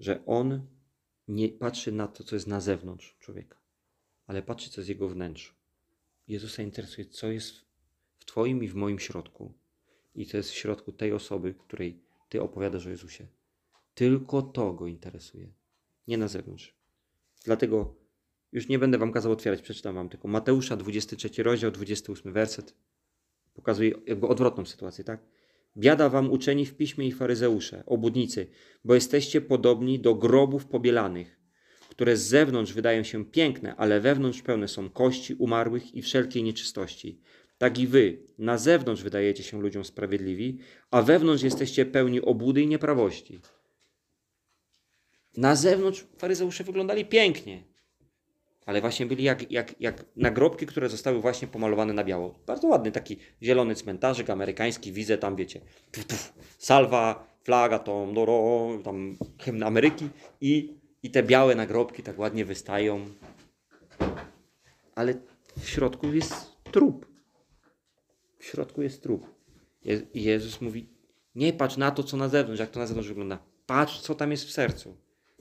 że 0.00 0.26
On 0.26 0.66
nie 1.28 1.48
patrzy 1.48 1.92
na 1.92 2.08
to, 2.08 2.24
co 2.24 2.36
jest 2.36 2.46
na 2.46 2.60
zewnątrz 2.60 3.16
człowieka, 3.20 3.58
ale 4.26 4.42
patrzy, 4.42 4.70
co 4.70 4.80
jest 4.80 4.88
jego 4.88 5.08
wnętrzu. 5.08 5.54
Jezusa 6.28 6.62
interesuje, 6.62 7.06
co 7.06 7.32
jest 7.32 7.64
w 8.18 8.24
Twoim 8.24 8.64
i 8.64 8.68
w 8.68 8.74
moim 8.74 8.98
środku. 8.98 9.52
I 10.14 10.26
co 10.26 10.36
jest 10.36 10.50
w 10.50 10.54
środku 10.54 10.92
tej 10.92 11.12
osoby, 11.12 11.54
której 11.54 12.02
Ty 12.28 12.42
opowiadasz 12.42 12.86
o 12.86 12.90
Jezusie. 12.90 13.26
Tylko 13.94 14.42
to 14.42 14.72
go 14.72 14.86
interesuje, 14.86 15.52
nie 16.08 16.18
na 16.18 16.28
zewnątrz. 16.28 16.74
Dlatego 17.44 17.94
już 18.52 18.68
nie 18.68 18.78
będę 18.78 18.98
Wam 18.98 19.12
kazał 19.12 19.32
otwierać, 19.32 19.62
przeczytam 19.62 19.94
Wam 19.94 20.08
tylko 20.08 20.28
Mateusza, 20.28 20.76
23 20.76 21.42
rozdział, 21.42 21.70
28 21.70 22.32
werset. 22.32 22.74
Pokazuje 23.54 23.92
jakby 24.06 24.26
odwrotną 24.28 24.66
sytuację, 24.66 25.04
tak? 25.04 25.20
Biada 25.76 26.08
wam 26.08 26.30
uczeni 26.30 26.66
w 26.66 26.74
piśmie 26.74 27.06
i 27.06 27.12
faryzeusze, 27.12 27.82
obudnicy, 27.86 28.46
bo 28.84 28.94
jesteście 28.94 29.40
podobni 29.40 30.00
do 30.00 30.14
grobów 30.14 30.66
pobielanych, 30.66 31.40
które 31.90 32.16
z 32.16 32.22
zewnątrz 32.22 32.72
wydają 32.72 33.02
się 33.02 33.24
piękne, 33.24 33.76
ale 33.76 34.00
wewnątrz 34.00 34.42
pełne 34.42 34.68
są 34.68 34.90
kości 34.90 35.34
umarłych 35.34 35.94
i 35.94 36.02
wszelkiej 36.02 36.42
nieczystości. 36.42 37.20
Tak 37.58 37.78
i 37.78 37.86
wy, 37.86 38.22
na 38.38 38.58
zewnątrz 38.58 39.02
wydajecie 39.02 39.42
się 39.42 39.60
ludziom 39.60 39.84
sprawiedliwi, 39.84 40.58
a 40.90 41.02
wewnątrz 41.02 41.42
jesteście 41.42 41.86
pełni 41.86 42.20
obłudy 42.20 42.62
i 42.62 42.66
nieprawości. 42.66 43.40
Na 45.36 45.56
zewnątrz 45.56 46.06
faryzeusze 46.18 46.64
wyglądali 46.64 47.04
pięknie, 47.04 47.71
ale 48.66 48.80
właśnie 48.80 49.06
byli 49.06 49.24
jak, 49.24 49.50
jak, 49.50 49.80
jak 49.80 50.04
nagrobki, 50.16 50.66
które 50.66 50.88
zostały 50.88 51.20
właśnie 51.20 51.48
pomalowane 51.48 51.92
na 51.92 52.04
biało. 52.04 52.34
Bardzo 52.46 52.68
ładny 52.68 52.92
taki 52.92 53.16
zielony 53.42 53.74
cmentarzyk 53.74 54.30
amerykański, 54.30 54.92
widzę 54.92 55.18
tam, 55.18 55.36
wiecie, 55.36 55.60
tuf, 55.92 56.04
tuf, 56.04 56.32
salwa, 56.58 57.26
flaga, 57.44 57.78
tom, 57.78 58.14
doro, 58.14 58.68
tam 58.84 59.16
hymn 59.40 59.62
Ameryki 59.62 60.08
i, 60.40 60.78
i 61.02 61.10
te 61.10 61.22
białe 61.22 61.54
nagrobki 61.54 62.02
tak 62.02 62.18
ładnie 62.18 62.44
wystają. 62.44 63.06
Ale 64.94 65.14
w 65.60 65.68
środku 65.68 66.12
jest 66.12 66.34
trup. 66.72 67.06
W 68.38 68.44
środku 68.44 68.82
jest 68.82 69.02
trup. 69.02 69.26
Je, 69.84 70.02
Jezus 70.14 70.60
mówi, 70.60 70.88
nie 71.34 71.52
patrz 71.52 71.76
na 71.76 71.90
to, 71.90 72.02
co 72.02 72.16
na 72.16 72.28
zewnątrz, 72.28 72.60
jak 72.60 72.70
to 72.70 72.80
na 72.80 72.86
zewnątrz 72.86 73.08
wygląda. 73.08 73.38
Patrz, 73.66 74.00
co 74.00 74.14
tam 74.14 74.30
jest 74.30 74.44
w 74.44 74.50
sercu. 74.50 74.96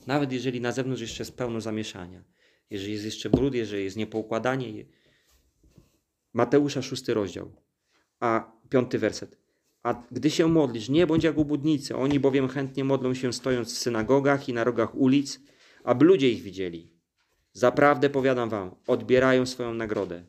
Nawet 0.07 0.31
jeżeli 0.31 0.61
na 0.61 0.71
zewnątrz 0.71 1.01
jeszcze 1.01 1.21
jest 1.21 1.37
pełno 1.37 1.61
zamieszania 1.61 2.23
jeżeli 2.71 2.93
jest 2.93 3.05
jeszcze 3.05 3.29
brud, 3.29 3.53
jeżeli 3.55 3.83
jest 3.83 3.97
niepoukładanie. 3.97 4.85
Mateusza, 6.33 6.81
szósty 6.81 7.13
rozdział, 7.13 7.51
a 8.19 8.51
piąty 8.69 8.99
werset. 8.99 9.37
A 9.83 10.03
gdy 10.11 10.29
się 10.29 10.47
modlisz, 10.47 10.89
nie 10.89 11.07
bądź 11.07 11.23
jak 11.23 11.37
ubudnicy, 11.37 11.95
oni 11.95 12.19
bowiem 12.19 12.47
chętnie 12.47 12.83
modlą 12.83 13.13
się 13.13 13.33
stojąc 13.33 13.73
w 13.73 13.77
synagogach 13.77 14.49
i 14.49 14.53
na 14.53 14.63
rogach 14.63 14.95
ulic, 14.95 15.39
aby 15.83 16.05
ludzie 16.05 16.29
ich 16.29 16.41
widzieli. 16.41 16.91
Zaprawdę 17.53 18.09
powiadam 18.09 18.49
wam, 18.49 18.75
odbierają 18.87 19.45
swoją 19.45 19.73
nagrodę. 19.73 20.23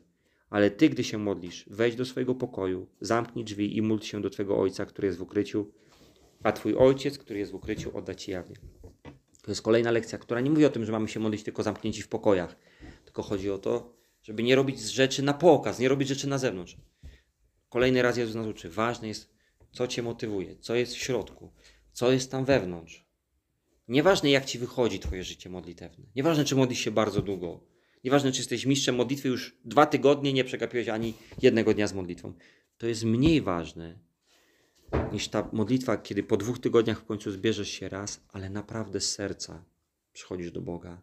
Ale 0.49 0.71
ty, 0.71 0.89
gdy 0.89 1.03
się 1.03 1.17
modlisz, 1.17 1.65
wejdź 1.69 1.95
do 1.95 2.05
swojego 2.05 2.35
pokoju, 2.35 2.87
zamknij 3.01 3.45
drzwi 3.45 3.77
i 3.77 3.81
módl 3.81 4.03
się 4.03 4.21
do 4.21 4.29
twego 4.29 4.57
ojca, 4.57 4.85
który 4.85 5.05
jest 5.05 5.19
w 5.19 5.21
ukryciu, 5.21 5.71
a 6.43 6.51
twój 6.51 6.75
ojciec, 6.75 7.17
który 7.17 7.39
jest 7.39 7.51
w 7.51 7.55
ukryciu, 7.55 7.97
odda 7.97 8.15
ci 8.15 8.31
jawnie. 8.31 8.55
To 9.43 9.51
jest 9.51 9.61
kolejna 9.61 9.91
lekcja, 9.91 10.17
która 10.17 10.41
nie 10.41 10.49
mówi 10.49 10.65
o 10.65 10.69
tym, 10.69 10.85
że 10.85 10.91
mamy 10.91 11.07
się 11.07 11.19
modlić 11.19 11.43
tylko 11.43 11.63
zamknięci 11.63 12.01
w 12.01 12.07
pokojach. 12.07 12.55
Tylko 13.03 13.23
chodzi 13.23 13.51
o 13.51 13.57
to, 13.57 13.93
żeby 14.21 14.43
nie 14.43 14.55
robić 14.55 14.81
rzeczy 14.81 15.23
na 15.23 15.33
pokaz, 15.33 15.79
nie 15.79 15.89
robić 15.89 16.07
rzeczy 16.07 16.27
na 16.27 16.37
zewnątrz. 16.37 16.77
Kolejny 17.69 18.01
raz 18.01 18.17
Jezus 18.17 18.35
nas 18.35 18.47
uczy. 18.47 18.69
Ważne 18.69 19.07
jest, 19.07 19.33
co 19.71 19.87
cię 19.87 20.03
motywuje, 20.03 20.55
co 20.55 20.75
jest 20.75 20.93
w 20.93 20.97
środku, 20.97 21.53
co 21.91 22.11
jest 22.11 22.31
tam 22.31 22.45
wewnątrz. 22.45 23.05
Nieważne, 23.87 24.29
jak 24.29 24.45
ci 24.45 24.59
wychodzi 24.59 24.99
twoje 24.99 25.23
życie 25.23 25.49
modlitewne. 25.49 26.05
Nieważne, 26.15 26.45
czy 26.45 26.55
modlisz 26.55 26.79
się 26.79 26.91
bardzo 26.91 27.21
długo. 27.21 27.63
Nieważne, 28.03 28.31
czy 28.31 28.39
jesteś 28.39 28.65
mistrzem 28.65 28.95
modlitwy 28.95 29.27
już 29.27 29.57
dwa 29.65 29.85
tygodnie, 29.85 30.33
nie 30.33 30.43
przegapiłeś 30.43 30.87
ani 30.87 31.13
jednego 31.41 31.73
dnia 31.73 31.87
z 31.87 31.93
modlitwą. 31.93 32.33
To 32.77 32.87
jest 32.87 33.03
mniej 33.03 33.41
ważne, 33.41 33.99
niż 35.11 35.27
ta 35.27 35.49
modlitwa, 35.51 35.97
kiedy 35.97 36.23
po 36.23 36.37
dwóch 36.37 36.59
tygodniach 36.59 36.99
w 36.99 37.05
końcu 37.05 37.31
zbierzesz 37.31 37.69
się 37.69 37.89
raz, 37.89 38.21
ale 38.29 38.49
naprawdę 38.49 39.01
z 39.01 39.11
serca 39.11 39.65
przychodzisz 40.13 40.51
do 40.51 40.61
Boga 40.61 41.01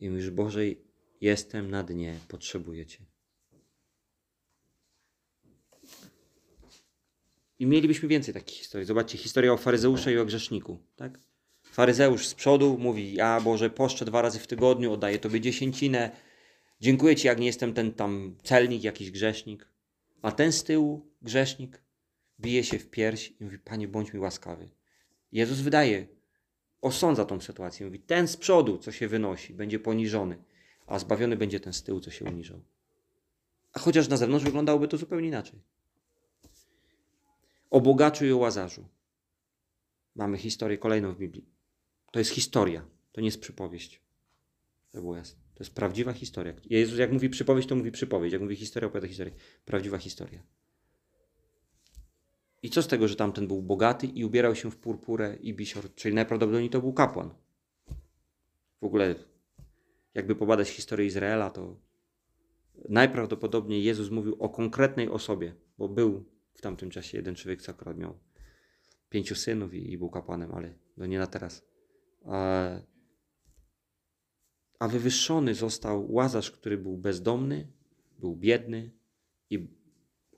i 0.00 0.10
mówisz: 0.10 0.30
Boże, 0.30 0.60
jestem 1.20 1.70
na 1.70 1.82
dnie, 1.82 2.18
potrzebuję 2.28 2.86
Cię. 2.86 3.04
I 7.58 7.66
mielibyśmy 7.66 8.08
więcej 8.08 8.34
takich 8.34 8.58
historii. 8.58 8.86
Zobaczcie, 8.86 9.18
historia 9.18 9.52
o 9.52 9.56
faryzeuszu 9.56 10.10
i 10.10 10.18
o 10.18 10.24
grzeszniku. 10.24 10.78
Tak? 10.96 11.18
Faryzeusz 11.62 12.26
z 12.26 12.34
przodu 12.34 12.78
mówi: 12.78 13.14
Ja 13.14 13.40
Boże, 13.40 13.70
poszczę 13.70 14.04
dwa 14.04 14.22
razy 14.22 14.38
w 14.38 14.46
tygodniu, 14.46 14.92
oddaję 14.92 15.18
Tobie 15.18 15.40
dziesięcinę. 15.40 16.10
Dziękuję 16.80 17.16
Ci, 17.16 17.26
jak 17.26 17.38
nie 17.40 17.46
jestem 17.46 17.74
ten 17.74 17.92
tam 17.92 18.36
celnik, 18.42 18.84
jakiś 18.84 19.10
grzesznik. 19.10 19.68
A 20.22 20.32
ten 20.32 20.52
z 20.52 20.64
tyłu, 20.64 21.06
grzesznik, 21.22 21.82
bije 22.40 22.64
się 22.64 22.78
w 22.78 22.90
pierś 22.90 23.32
i 23.40 23.44
mówi: 23.44 23.58
Panie, 23.58 23.88
bądź 23.88 24.12
mi 24.12 24.20
łaskawy. 24.20 24.68
Jezus 25.32 25.60
wydaje, 25.60 26.06
osądza 26.80 27.24
tą 27.24 27.40
sytuację. 27.40 27.86
Mówi: 27.86 28.00
Ten 28.00 28.28
z 28.28 28.36
przodu, 28.36 28.78
co 28.78 28.92
się 28.92 29.08
wynosi, 29.08 29.54
będzie 29.54 29.78
poniżony, 29.78 30.38
a 30.86 30.98
zbawiony 30.98 31.36
będzie 31.36 31.60
ten 31.60 31.72
z 31.72 31.82
tyłu, 31.82 32.00
co 32.00 32.10
się 32.10 32.24
uniżał. 32.24 32.60
A 33.72 33.78
chociaż 33.78 34.08
na 34.08 34.16
zewnątrz 34.16 34.44
wyglądałoby 34.44 34.88
to 34.88 34.96
zupełnie 34.96 35.28
inaczej. 35.28 35.60
O 37.70 37.80
bogaczu 37.80 38.26
i 38.26 38.32
o 38.32 38.36
łazarzu. 38.36 38.88
Mamy 40.14 40.38
historię 40.38 40.78
kolejną 40.78 41.12
w 41.12 41.18
Biblii. 41.18 41.46
To 42.10 42.18
jest 42.18 42.30
historia, 42.30 42.84
to 43.12 43.20
nie 43.20 43.26
jest 43.26 43.40
przypowieść. 43.40 44.00
To 44.92 45.00
było 45.00 45.16
jasne. 45.16 45.40
To 45.54 45.64
jest 45.64 45.74
prawdziwa 45.74 46.12
historia. 46.12 46.54
Jezus 46.70 46.98
jak 46.98 47.12
mówi 47.12 47.30
przypowieść, 47.30 47.68
to 47.68 47.76
mówi 47.76 47.90
przypowieść. 47.90 48.32
Jak 48.32 48.42
mówi 48.42 48.56
historia, 48.56 48.86
opowiada 48.86 49.08
historię. 49.08 49.34
Prawdziwa 49.64 49.98
historia. 49.98 50.42
I 52.62 52.70
co 52.70 52.82
z 52.82 52.88
tego, 52.88 53.08
że 53.08 53.16
tamten 53.16 53.46
był 53.46 53.62
bogaty 53.62 54.06
i 54.06 54.24
ubierał 54.24 54.54
się 54.54 54.70
w 54.70 54.76
purpurę 54.76 55.36
i 55.40 55.54
bisior, 55.54 55.94
czyli 55.94 56.14
najprawdopodobniej 56.14 56.70
to 56.70 56.80
był 56.80 56.92
kapłan. 56.92 57.34
W 58.80 58.84
ogóle, 58.84 59.14
jakby 60.14 60.34
pobadać 60.34 60.68
historię 60.68 61.06
Izraela, 61.06 61.50
to 61.50 61.76
najprawdopodobniej 62.88 63.84
Jezus 63.84 64.10
mówił 64.10 64.36
o 64.38 64.48
konkretnej 64.48 65.08
osobie, 65.08 65.54
bo 65.78 65.88
był 65.88 66.24
w 66.54 66.60
tamtym 66.60 66.90
czasie 66.90 67.18
jeden 67.18 67.34
człowiek, 67.34 67.62
co 67.62 67.72
akurat 67.72 67.98
miał 67.98 68.18
pięciu 69.10 69.34
synów 69.34 69.74
i, 69.74 69.92
i 69.92 69.98
był 69.98 70.10
kapłanem, 70.10 70.54
ale 70.54 70.74
no 70.96 71.06
nie 71.06 71.18
na 71.18 71.26
teraz. 71.26 71.64
A, 72.24 72.68
a 74.78 74.88
wywyższony 74.88 75.54
został 75.54 76.12
łazarz, 76.12 76.50
który 76.50 76.78
był 76.78 76.96
bezdomny, 76.96 77.72
był 78.18 78.36
biedny 78.36 78.90
i 79.50 79.68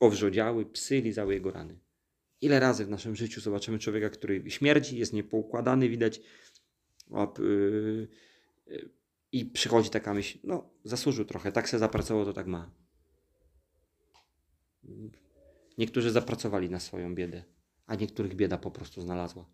owrzodziały, 0.01 0.67
psy 0.67 1.01
lizały 1.01 1.35
jego 1.35 1.51
rany. 1.51 1.79
Ile 2.41 2.61
razy 2.61 2.85
w 2.85 2.91
naszym 2.91 3.17
życiu 3.17 3.41
zobaczymy 3.41 3.79
człowieka, 3.79 4.11
który 4.11 4.51
śmierdzi, 4.51 4.99
jest 4.99 5.13
niepoukładany, 5.13 5.89
widać, 5.89 6.21
yy, 7.39 8.09
yy, 8.67 8.91
i 9.33 9.47
przychodzi 9.47 9.91
taka 9.91 10.15
myśl, 10.15 10.39
no 10.45 10.71
zasłużył 10.85 11.25
trochę, 11.25 11.53
tak 11.53 11.69
se 11.69 11.79
zapracował, 11.79 12.25
to 12.25 12.33
tak 12.33 12.47
ma. 12.47 12.71
Niektórzy 15.79 16.11
zapracowali 16.11 16.71
na 16.71 16.81
swoją 16.81 17.15
biedę, 17.15 17.45
a 17.87 17.95
niektórych 17.95 18.35
bieda 18.35 18.59
po 18.59 18.71
prostu 18.71 19.01
znalazła. 19.01 19.51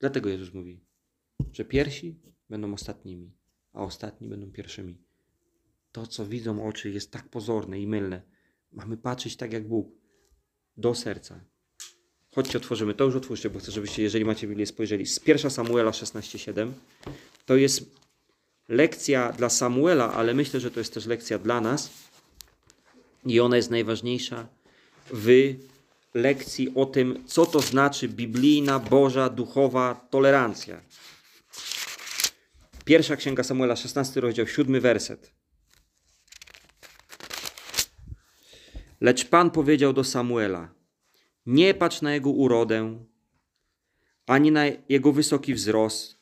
Dlatego 0.00 0.28
Jezus 0.28 0.54
mówi, 0.54 0.80
że 1.52 1.64
pierwsi 1.64 2.20
będą 2.50 2.72
ostatnimi, 2.72 3.32
a 3.72 3.82
ostatni 3.82 4.28
będą 4.28 4.52
pierwszymi. 4.52 5.07
To, 5.98 6.06
co 6.06 6.26
widzą 6.26 6.66
oczy, 6.66 6.90
jest 6.90 7.10
tak 7.10 7.28
pozorne 7.28 7.80
i 7.80 7.86
mylne. 7.86 8.22
Mamy 8.72 8.96
patrzeć 8.96 9.36
tak 9.36 9.52
jak 9.52 9.68
Bóg, 9.68 9.88
do 10.76 10.94
serca. 10.94 11.40
Chodźcie, 12.34 12.58
otworzymy. 12.58 12.94
To 12.94 13.04
już 13.04 13.14
otwórzcie, 13.14 13.50
bo 13.50 13.58
chcę, 13.58 13.72
żebyście, 13.72 14.02
jeżeli 14.02 14.24
macie 14.24 14.46
Biblię, 14.46 14.66
spojrzeli. 14.66 15.06
Z 15.06 15.26
1 15.26 15.50
Samuela 15.50 15.90
16,7. 15.90 16.72
To 17.46 17.56
jest 17.56 17.90
lekcja 18.68 19.32
dla 19.32 19.48
Samuela, 19.48 20.12
ale 20.14 20.34
myślę, 20.34 20.60
że 20.60 20.70
to 20.70 20.80
jest 20.80 20.94
też 20.94 21.06
lekcja 21.06 21.38
dla 21.38 21.60
nas. 21.60 21.90
I 23.26 23.40
ona 23.40 23.56
jest 23.56 23.70
najważniejsza 23.70 24.48
w 25.10 25.54
lekcji 26.14 26.72
o 26.74 26.86
tym, 26.86 27.24
co 27.26 27.46
to 27.46 27.60
znaczy 27.60 28.08
biblijna, 28.08 28.78
boża, 28.78 29.28
duchowa 29.28 30.06
tolerancja. 30.10 30.80
Pierwsza 32.84 33.16
księga 33.16 33.42
Samuela, 33.42 33.76
16 33.76 34.20
rozdział, 34.20 34.46
7 34.46 34.80
werset. 34.80 35.37
Lecz 39.00 39.24
Pan 39.24 39.50
powiedział 39.50 39.92
do 39.92 40.04
Samuela: 40.04 40.74
Nie 41.46 41.74
patrz 41.74 42.02
na 42.02 42.14
jego 42.14 42.30
urodę, 42.30 43.04
ani 44.26 44.52
na 44.52 44.64
jego 44.88 45.12
wysoki 45.12 45.54
wzrost, 45.54 46.16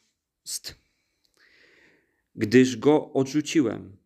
gdyż 2.35 2.77
go 2.77 3.13
odrzuciłem. 3.13 3.97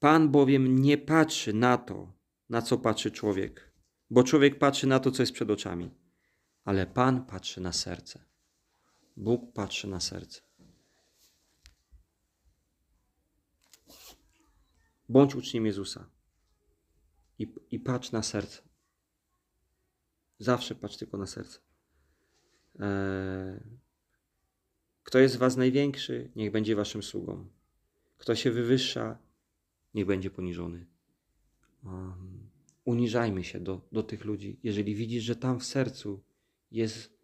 Pan 0.00 0.28
bowiem 0.28 0.78
nie 0.78 0.98
patrzy 0.98 1.52
na 1.52 1.78
to, 1.78 2.12
na 2.48 2.62
co 2.62 2.78
patrzy 2.78 3.10
człowiek, 3.10 3.72
bo 4.10 4.24
człowiek 4.24 4.58
patrzy 4.58 4.86
na 4.86 5.00
to, 5.00 5.10
co 5.10 5.22
jest 5.22 5.32
przed 5.32 5.50
oczami, 5.50 5.90
ale 6.64 6.86
Pan 6.86 7.26
patrzy 7.26 7.60
na 7.60 7.72
serce. 7.72 8.24
Bóg 9.16 9.52
patrzy 9.52 9.88
na 9.88 10.00
serce. 10.00 10.40
Bądź 15.08 15.34
uczniem 15.34 15.66
Jezusa 15.66 16.19
i, 17.40 17.46
i 17.70 17.78
patrz 17.78 18.12
na 18.12 18.22
serce. 18.22 18.62
Zawsze 20.38 20.74
patrz 20.74 20.96
tylko 20.96 21.16
na 21.16 21.26
serce. 21.26 21.58
Eee, 22.80 23.60
kto 25.02 25.18
jest 25.18 25.36
Was 25.36 25.56
największy, 25.56 26.30
niech 26.36 26.52
będzie 26.52 26.76
Waszym 26.76 27.02
sługą. 27.02 27.46
Kto 28.18 28.34
się 28.34 28.50
wywyższa, 28.50 29.18
niech 29.94 30.06
będzie 30.06 30.30
poniżony. 30.30 30.86
Uniżajmy 32.84 33.44
się 33.44 33.60
do, 33.60 33.80
do 33.92 34.02
tych 34.02 34.24
ludzi. 34.24 34.58
Jeżeli 34.62 34.94
widzisz, 34.94 35.24
że 35.24 35.36
tam 35.36 35.60
w 35.60 35.64
sercu 35.64 36.22
jest, 36.70 37.18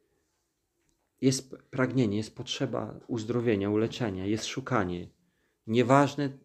jest 1.21 1.57
pragnienie, 1.71 2.17
jest 2.17 2.37
potrzeba 2.37 3.01
uzdrowienia, 3.07 3.71
uleczenia, 3.71 4.27
jest 4.27 4.45
szukanie. 4.45 5.09
Nieważne, 5.67 6.39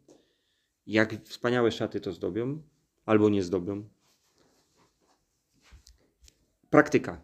jak 0.88 1.24
wspaniałe 1.24 1.72
szaty 1.72 2.02
to 2.02 2.14
zdobią, 2.14 2.62
albo 3.06 3.30
nie 3.30 3.44
zdobią. 3.44 3.90
Praktyka. 6.70 7.22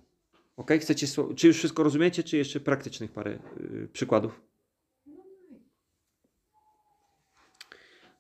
Ok? 0.58 0.72
Chcecie, 0.82 1.08
czy 1.36 1.48
już 1.48 1.58
wszystko 1.58 1.84
rozumiecie, 1.84 2.24
czy 2.24 2.38
jeszcze 2.38 2.60
praktycznych 2.60 3.12
parę 3.12 3.40
y, 3.60 3.90
przykładów? 3.94 4.42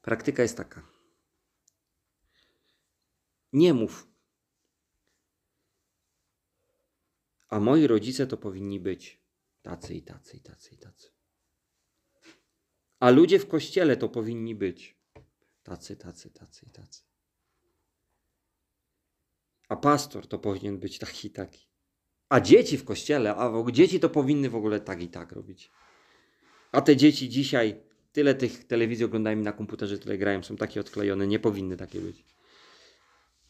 Praktyka 0.01 0.43
jest 0.43 0.57
taka. 0.57 0.87
Nie 3.53 3.73
mów. 3.73 4.07
A 7.49 7.59
moi 7.59 7.87
rodzice 7.87 8.27
to 8.27 8.37
powinni 8.37 8.79
być 8.79 9.21
tacy 9.61 9.93
i 9.93 10.01
tacy 10.01 10.37
i 10.37 10.41
tacy 10.41 10.75
i 10.75 10.77
tacy. 10.77 11.11
A 12.99 13.09
ludzie 13.09 13.39
w 13.39 13.47
kościele 13.47 13.97
to 13.97 14.09
powinni 14.09 14.55
być 14.55 14.97
tacy, 15.63 15.97
tacy, 15.97 16.31
tacy 16.31 16.65
i 16.65 16.69
tacy. 16.69 17.06
A 19.69 19.75
pastor 19.75 20.27
to 20.27 20.39
powinien 20.39 20.79
być 20.79 20.99
taki 20.99 21.27
i 21.27 21.31
taki. 21.31 21.67
A 22.29 22.39
dzieci 22.39 22.77
w 22.77 22.83
kościele, 22.83 23.35
a 23.35 23.51
dzieci 23.71 23.99
to 23.99 24.09
powinny 24.09 24.49
w 24.49 24.55
ogóle 24.55 24.79
tak 24.79 25.01
i 25.01 25.07
tak 25.07 25.31
robić. 25.31 25.71
A 26.71 26.81
te 26.81 26.95
dzieci 26.95 27.29
dzisiaj, 27.29 27.81
tyle 28.11 28.35
tych 28.35 28.67
telewizji 28.67 29.05
oglądają 29.05 29.37
na 29.37 29.51
komputerze 29.51 29.97
tyle 29.97 30.17
grają, 30.17 30.43
są 30.43 30.57
takie 30.57 30.79
odklejone, 30.79 31.27
nie 31.27 31.39
powinny 31.39 31.77
takie 31.77 31.99
być. 31.99 32.25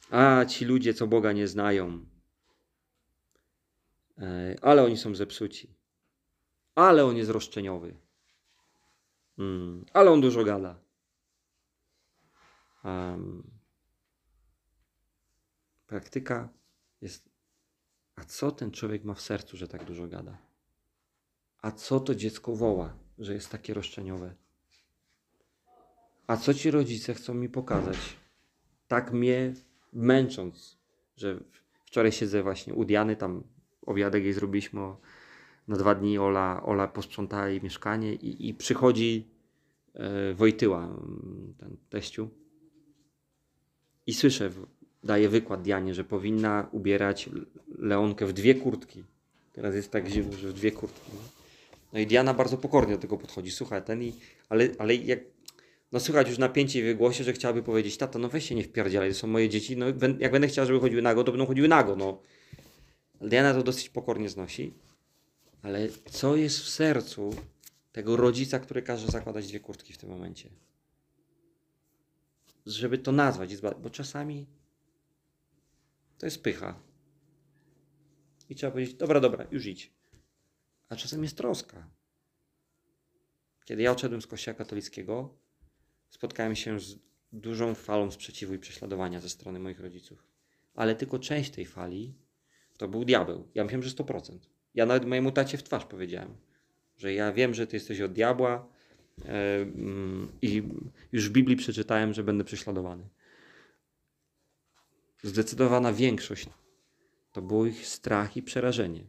A 0.09 0.45
ci 0.45 0.65
ludzie, 0.65 0.93
co 0.93 1.07
Boga 1.07 1.31
nie 1.31 1.47
znają, 1.47 2.05
e, 4.17 4.55
ale 4.61 4.83
oni 4.83 4.97
są 4.97 5.15
zepsuci. 5.15 5.77
Ale 6.75 7.05
on 7.05 7.17
jest 7.17 7.29
roszczeniowy. 7.29 7.97
Mm, 9.37 9.85
ale 9.93 10.11
on 10.11 10.21
dużo 10.21 10.43
gada. 10.43 10.79
Em, 12.85 13.56
praktyka 15.87 16.49
jest. 17.01 17.29
A 18.15 18.23
co 18.23 18.51
ten 18.51 18.71
człowiek 18.71 19.03
ma 19.03 19.13
w 19.13 19.21
sercu, 19.21 19.57
że 19.57 19.67
tak 19.67 19.85
dużo 19.85 20.07
gada? 20.07 20.37
A 21.61 21.71
co 21.71 21.99
to 21.99 22.15
dziecko 22.15 22.55
woła, 22.55 22.97
że 23.19 23.33
jest 23.33 23.49
takie 23.49 23.73
roszczeniowe? 23.73 24.35
A 26.27 26.37
co 26.37 26.53
ci 26.53 26.71
rodzice 26.71 27.13
chcą 27.13 27.33
mi 27.33 27.49
pokazać? 27.49 27.97
Tak 28.87 29.13
mnie 29.13 29.53
męcząc, 29.93 30.77
że 31.17 31.39
wczoraj 31.85 32.11
siedzę 32.11 32.43
właśnie 32.43 32.73
u 32.73 32.85
Diany, 32.85 33.15
tam 33.15 33.43
obiadek 33.85 34.23
jej 34.23 34.33
zrobiliśmy 34.33 34.81
na 35.67 35.77
dwa 35.77 35.95
dni, 35.95 36.17
Ola, 36.17 36.63
Ola 36.63 36.87
posprzątała 36.87 37.47
jej 37.47 37.61
mieszkanie 37.61 38.13
i, 38.13 38.49
i 38.49 38.53
przychodzi 38.53 39.27
e, 39.93 40.33
Wojtyła, 40.33 40.83
mm, 40.83 41.53
ten 41.57 41.77
teściu, 41.89 42.29
i 44.07 44.13
słyszę, 44.13 44.51
daje 45.07 45.29
wykład 45.29 45.61
Dianie, 45.61 45.93
że 45.93 46.03
powinna 46.03 46.69
ubierać 46.71 47.29
Leonkę 47.77 48.25
w 48.25 48.33
dwie 48.33 48.55
kurtki. 48.55 49.03
Teraz 49.53 49.75
jest 49.75 49.91
tak 49.91 50.07
zimno, 50.07 50.37
że 50.37 50.49
w 50.49 50.53
dwie 50.53 50.71
kurtki. 50.71 51.11
No 51.93 51.99
i 51.99 52.07
Diana 52.07 52.33
bardzo 52.33 52.57
pokornie 52.57 52.93
do 52.93 53.01
tego 53.01 53.17
podchodzi. 53.17 53.51
Słuchaj, 53.51 53.83
ten 53.83 54.03
i... 54.03 54.13
Ale, 54.49 54.69
ale 54.79 54.95
jak... 54.95 55.19
No 55.91 55.99
słychać 55.99 56.29
już 56.29 56.37
napięcie 56.37 56.81
w 56.81 56.85
jej 56.85 56.95
głosie, 56.95 57.23
że 57.23 57.33
chciałaby 57.33 57.63
powiedzieć, 57.63 57.97
tata, 57.97 58.19
no 58.19 58.29
weź 58.29 58.49
się 58.49 58.55
nie 58.55 58.63
wpierdzielaj, 58.63 59.09
to 59.09 59.15
są 59.15 59.27
moje 59.27 59.49
dzieci, 59.49 59.77
no 59.77 59.85
jak 60.19 60.31
będę 60.31 60.47
chciała, 60.47 60.65
żeby 60.65 60.79
chodziły 60.79 61.01
nago, 61.01 61.23
to 61.23 61.31
będą 61.31 61.45
chodziły 61.45 61.67
nago, 61.67 61.95
no. 61.95 62.21
Diana 63.21 63.53
to 63.53 63.63
dosyć 63.63 63.89
pokornie 63.89 64.29
znosi. 64.29 64.73
Ale 65.61 65.87
co 66.11 66.35
jest 66.35 66.59
w 66.59 66.69
sercu 66.69 67.35
tego 67.91 68.17
rodzica, 68.17 68.59
który 68.59 68.81
każe 68.81 69.07
zakładać 69.07 69.47
dwie 69.47 69.59
kurtki 69.59 69.93
w 69.93 69.97
tym 69.97 70.09
momencie? 70.09 70.49
Żeby 72.65 72.97
to 72.97 73.11
nazwać, 73.11 73.57
bo 73.83 73.89
czasami 73.89 74.45
to 76.17 76.25
jest 76.25 76.43
pycha. 76.43 76.79
I 78.49 78.55
trzeba 78.55 78.71
powiedzieć, 78.71 78.95
dobra, 78.95 79.19
dobra, 79.19 79.47
już 79.51 79.65
idź. 79.65 79.93
A 80.89 80.95
czasem 80.95 81.23
jest 81.23 81.37
troska. 81.37 81.89
Kiedy 83.65 83.81
ja 83.81 83.91
odszedłem 83.91 84.21
z 84.21 84.27
kościoła 84.27 84.57
katolickiego, 84.57 85.37
spotkałem 86.09 86.55
się 86.55 86.79
z 86.79 86.95
dużą 87.31 87.75
falą 87.75 88.11
sprzeciwu 88.11 88.53
i 88.53 88.59
prześladowania 88.59 89.21
ze 89.21 89.29
strony 89.29 89.59
moich 89.59 89.79
rodziców. 89.79 90.27
Ale 90.73 90.95
tylko 90.95 91.19
część 91.19 91.51
tej 91.51 91.65
fali 91.65 92.13
to 92.77 92.87
był 92.87 93.05
diabeł. 93.05 93.47
Ja 93.55 93.63
myślałem, 93.63 93.83
że 93.83 93.89
100%. 93.89 94.37
Ja 94.75 94.85
nawet 94.85 95.05
mojemu 95.05 95.31
tacie 95.31 95.57
w 95.57 95.63
twarz 95.63 95.85
powiedziałem, 95.85 96.35
że 96.97 97.13
ja 97.13 97.33
wiem, 97.33 97.53
że 97.53 97.67
ty 97.67 97.75
jesteś 97.75 98.01
od 98.01 98.13
diabła 98.13 98.67
e, 99.25 99.61
mm, 99.61 100.31
i 100.41 100.63
już 101.11 101.29
w 101.29 101.31
Biblii 101.31 101.55
przeczytałem, 101.55 102.13
że 102.13 102.23
będę 102.23 102.43
prześladowany. 102.43 103.09
Zdecydowana 105.23 105.93
większość 105.93 106.49
to 107.31 107.41
był 107.41 107.65
ich 107.65 107.87
strach 107.87 108.37
i 108.37 108.43
przerażenie. 108.43 109.03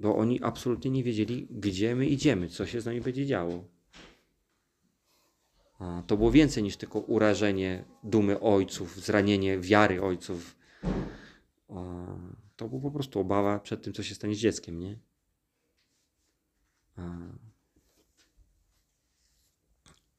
Bo 0.00 0.16
oni 0.16 0.42
absolutnie 0.42 0.90
nie 0.90 1.04
wiedzieli, 1.04 1.46
gdzie 1.50 1.96
my 1.96 2.06
idziemy, 2.06 2.48
co 2.48 2.66
się 2.66 2.80
z 2.80 2.86
nami 2.86 3.00
będzie 3.00 3.26
działo. 3.26 3.64
To 6.06 6.16
było 6.16 6.30
więcej 6.30 6.62
niż 6.62 6.76
tylko 6.76 6.98
urażenie 7.00 7.84
dumy 8.04 8.40
ojców, 8.40 9.00
zranienie 9.00 9.58
wiary 9.58 10.02
ojców. 10.02 10.56
To 12.56 12.68
była 12.68 12.82
po 12.82 12.90
prostu 12.90 13.20
obawa 13.20 13.60
przed 13.60 13.82
tym, 13.82 13.92
co 13.92 14.02
się 14.02 14.14
stanie 14.14 14.34
z 14.34 14.38
dzieckiem, 14.38 14.78
nie? 14.78 14.98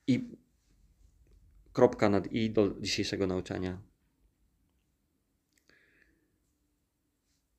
I 0.07 0.37
kropka 1.79 2.09
nad 2.09 2.31
i 2.31 2.51
do 2.51 2.75
dzisiejszego 2.81 3.27
nauczania. 3.27 3.81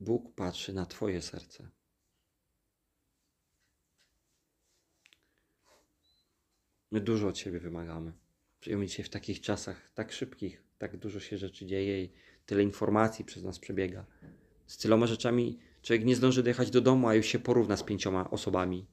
Bóg 0.00 0.34
patrzy 0.34 0.72
na 0.72 0.86
Twoje 0.86 1.22
serce. 1.22 1.70
My 6.90 7.00
dużo 7.00 7.28
od 7.28 7.38
siebie 7.38 7.60
wymagamy. 7.60 8.12
Przyjemnie 8.60 8.86
dzisiaj 8.86 9.04
w 9.04 9.10
takich 9.10 9.40
czasach 9.40 9.90
tak 9.94 10.12
szybkich, 10.12 10.64
tak 10.78 10.96
dużo 10.96 11.20
się 11.20 11.38
rzeczy 11.38 11.66
dzieje 11.66 12.04
i 12.04 12.12
tyle 12.46 12.62
informacji 12.62 13.24
przez 13.24 13.42
nas 13.42 13.58
przebiega. 13.58 14.06
Z 14.66 14.76
tyloma 14.76 15.06
rzeczami 15.06 15.58
człowiek 15.82 16.04
nie 16.04 16.16
zdąży 16.16 16.42
dojechać 16.42 16.70
do 16.70 16.80
domu, 16.80 17.08
a 17.08 17.14
już 17.14 17.26
się 17.26 17.38
porówna 17.38 17.76
z 17.76 17.82
pięcioma 17.82 18.30
osobami. 18.30 18.86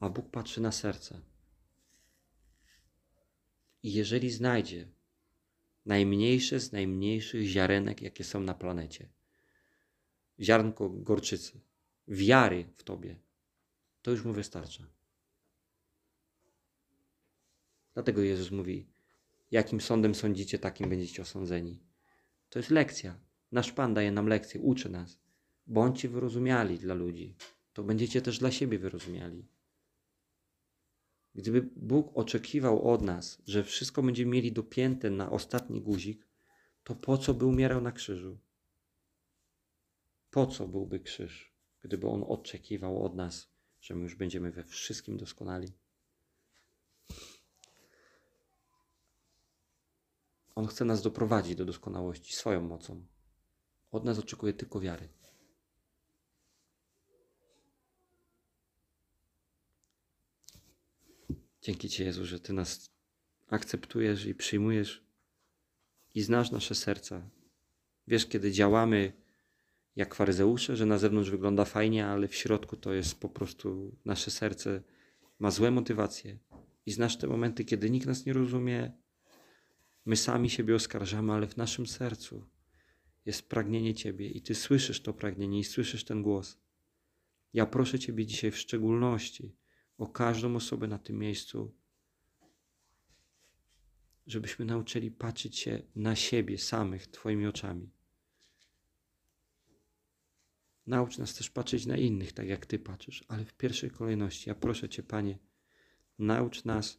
A 0.00 0.08
Bóg 0.08 0.30
patrzy 0.30 0.60
na 0.60 0.72
serce. 0.72 1.35
I 3.86 3.92
jeżeli 3.92 4.30
znajdzie 4.30 4.88
najmniejsze 5.84 6.60
z 6.60 6.72
najmniejszych 6.72 7.46
ziarenek, 7.46 8.02
jakie 8.02 8.24
są 8.24 8.40
na 8.40 8.54
planecie, 8.54 9.08
ziarnko 10.40 10.90
gorczycy, 10.90 11.60
wiary 12.08 12.68
w 12.76 12.82
Tobie, 12.82 13.16
to 14.02 14.10
już 14.10 14.24
mu 14.24 14.32
wystarcza. 14.32 14.86
Dlatego 17.94 18.22
Jezus 18.22 18.50
mówi: 18.50 18.86
Jakim 19.50 19.80
sądem 19.80 20.14
sądzicie, 20.14 20.58
takim 20.58 20.88
będziecie 20.88 21.22
osądzeni. 21.22 21.80
To 22.48 22.58
jest 22.58 22.70
lekcja. 22.70 23.20
Nasz 23.52 23.72
Pan 23.72 23.94
daje 23.94 24.12
nam 24.12 24.26
lekcję, 24.26 24.60
uczy 24.60 24.88
nas. 24.88 25.18
Bądźcie 25.66 26.08
wyrozumiali 26.08 26.78
dla 26.78 26.94
ludzi, 26.94 27.36
to 27.72 27.84
będziecie 27.84 28.22
też 28.22 28.38
dla 28.38 28.50
siebie 28.50 28.78
wyrozumiali. 28.78 29.48
Gdyby 31.36 31.62
Bóg 31.62 32.18
oczekiwał 32.18 32.90
od 32.92 33.02
nas, 33.02 33.42
że 33.46 33.64
wszystko 33.64 34.02
będziemy 34.02 34.30
mieli 34.30 34.52
dopięte 34.52 35.10
na 35.10 35.30
ostatni 35.30 35.80
guzik, 35.80 36.26
to 36.84 36.94
po 36.94 37.18
co 37.18 37.34
by 37.34 37.46
umierał 37.46 37.80
na 37.80 37.92
krzyżu? 37.92 38.38
Po 40.30 40.46
co 40.46 40.68
byłby 40.68 41.00
krzyż, 41.00 41.52
gdyby 41.82 42.08
On 42.08 42.24
oczekiwał 42.28 43.04
od 43.04 43.14
nas, 43.14 43.48
że 43.80 43.94
my 43.94 44.02
już 44.02 44.14
będziemy 44.14 44.50
we 44.50 44.64
wszystkim 44.64 45.16
doskonali? 45.16 45.68
On 50.54 50.66
chce 50.66 50.84
nas 50.84 51.02
doprowadzić 51.02 51.54
do 51.54 51.64
doskonałości 51.64 52.36
swoją 52.36 52.60
mocą. 52.60 53.06
Od 53.90 54.04
nas 54.04 54.18
oczekuje 54.18 54.52
tylko 54.52 54.80
wiary. 54.80 55.08
Dzięki 61.66 61.88
Ci, 61.88 62.02
Jezu, 62.02 62.26
że 62.26 62.40
Ty 62.40 62.52
nas 62.52 62.90
akceptujesz 63.46 64.26
i 64.26 64.34
przyjmujesz 64.34 65.04
i 66.14 66.22
znasz 66.22 66.50
nasze 66.50 66.74
serca. 66.74 67.30
Wiesz, 68.06 68.26
kiedy 68.26 68.52
działamy 68.52 69.12
jak 69.96 70.14
faryzeusze, 70.14 70.76
że 70.76 70.86
na 70.86 70.98
zewnątrz 70.98 71.30
wygląda 71.30 71.64
fajnie, 71.64 72.06
ale 72.06 72.28
w 72.28 72.34
środku 72.34 72.76
to 72.76 72.92
jest 72.92 73.20
po 73.20 73.28
prostu 73.28 73.96
nasze 74.04 74.30
serce 74.30 74.82
ma 75.38 75.50
złe 75.50 75.70
motywacje. 75.70 76.38
I 76.86 76.92
znasz 76.92 77.16
te 77.18 77.26
momenty, 77.26 77.64
kiedy 77.64 77.90
nikt 77.90 78.06
nas 78.06 78.26
nie 78.26 78.32
rozumie, 78.32 78.92
my 80.04 80.16
sami 80.16 80.50
siebie 80.50 80.74
oskarżamy, 80.74 81.32
ale 81.32 81.46
w 81.46 81.56
naszym 81.56 81.86
sercu 81.86 82.46
jest 83.24 83.48
pragnienie 83.48 83.94
Ciebie 83.94 84.28
i 84.28 84.42
Ty 84.42 84.54
słyszysz 84.54 85.00
to 85.00 85.12
pragnienie 85.12 85.58
i 85.58 85.64
słyszysz 85.64 86.04
ten 86.04 86.22
głos. 86.22 86.58
Ja 87.52 87.66
proszę 87.66 87.98
Ciebie 87.98 88.26
dzisiaj 88.26 88.50
w 88.50 88.58
szczególności 88.58 89.56
o 89.98 90.06
każdą 90.06 90.56
osobę 90.56 90.86
na 90.86 90.98
tym 90.98 91.18
miejscu, 91.18 91.74
żebyśmy 94.26 94.64
nauczyli 94.64 95.10
patrzeć 95.10 95.58
się 95.58 95.82
na 95.94 96.16
siebie 96.16 96.58
samych 96.58 97.06
Twoimi 97.06 97.46
oczami. 97.46 97.90
Naucz 100.86 101.18
nas 101.18 101.34
też 101.34 101.50
patrzeć 101.50 101.86
na 101.86 101.96
innych, 101.96 102.32
tak 102.32 102.46
jak 102.46 102.66
Ty 102.66 102.78
patrzysz, 102.78 103.24
ale 103.28 103.44
w 103.44 103.54
pierwszej 103.54 103.90
kolejności 103.90 104.48
ja 104.48 104.54
proszę 104.54 104.88
Cię, 104.88 105.02
Panie, 105.02 105.38
naucz 106.18 106.64
nas 106.64 106.98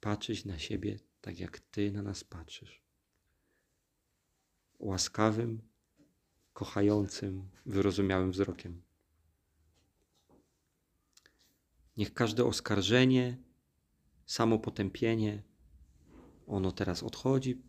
patrzeć 0.00 0.44
na 0.44 0.58
siebie 0.58 0.98
tak, 1.20 1.40
jak 1.40 1.58
Ty 1.58 1.92
na 1.92 2.02
nas 2.02 2.24
patrzysz. 2.24 2.82
Łaskawym, 4.78 5.62
kochającym, 6.52 7.50
wyrozumiałym 7.66 8.30
wzrokiem. 8.30 8.82
Niech 11.96 12.14
każde 12.14 12.44
oskarżenie, 12.44 13.36
samopotępienie, 14.26 15.42
ono 16.46 16.72
teraz 16.72 17.02
odchodzi, 17.02 17.62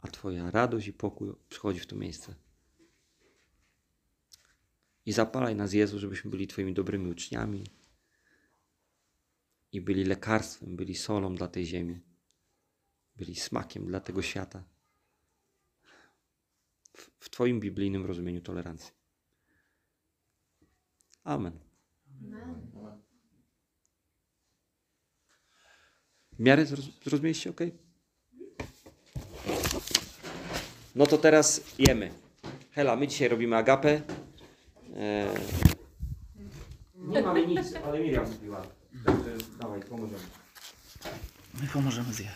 a 0.00 0.08
Twoja 0.08 0.50
radość 0.50 0.86
i 0.86 0.92
pokój 0.92 1.34
przychodzi 1.48 1.80
w 1.80 1.86
to 1.86 1.96
miejsce. 1.96 2.34
I 5.06 5.12
zapalaj 5.12 5.56
nas, 5.56 5.72
Jezu, 5.72 5.98
żebyśmy 5.98 6.30
byli 6.30 6.46
Twoimi 6.46 6.74
dobrymi 6.74 7.10
uczniami 7.10 7.64
i 9.72 9.80
byli 9.80 10.04
lekarstwem, 10.04 10.76
byli 10.76 10.94
solą 10.94 11.34
dla 11.34 11.48
tej 11.48 11.66
ziemi, 11.66 12.00
byli 13.16 13.36
smakiem 13.36 13.86
dla 13.86 14.00
tego 14.00 14.22
świata. 14.22 14.64
W, 16.92 17.10
w 17.20 17.30
Twoim 17.30 17.60
biblijnym 17.60 18.06
rozumieniu 18.06 18.40
tolerancji. 18.40 18.92
Amen. 21.24 21.58
W 26.38 26.40
miarę 26.40 26.64
zroz- 26.66 26.90
zrozumieliście, 27.04 27.50
ok? 27.50 27.60
No 30.94 31.06
to 31.06 31.18
teraz 31.18 31.60
jemy. 31.78 32.10
Hela, 32.72 32.96
my 32.96 33.08
dzisiaj 33.08 33.28
robimy 33.28 33.56
agapę. 33.56 34.00
Eee, 34.96 35.28
nie 36.94 37.22
mamy 37.22 37.46
nic, 37.46 37.74
ale 37.84 38.00
Miriam 38.00 38.30
mówiła. 38.32 38.62
Także 39.06 39.30
dawaj, 39.60 39.80
pomożemy. 39.80 40.18
My 41.60 41.68
pomożemy 41.72 42.12
zjeść. 42.12 42.30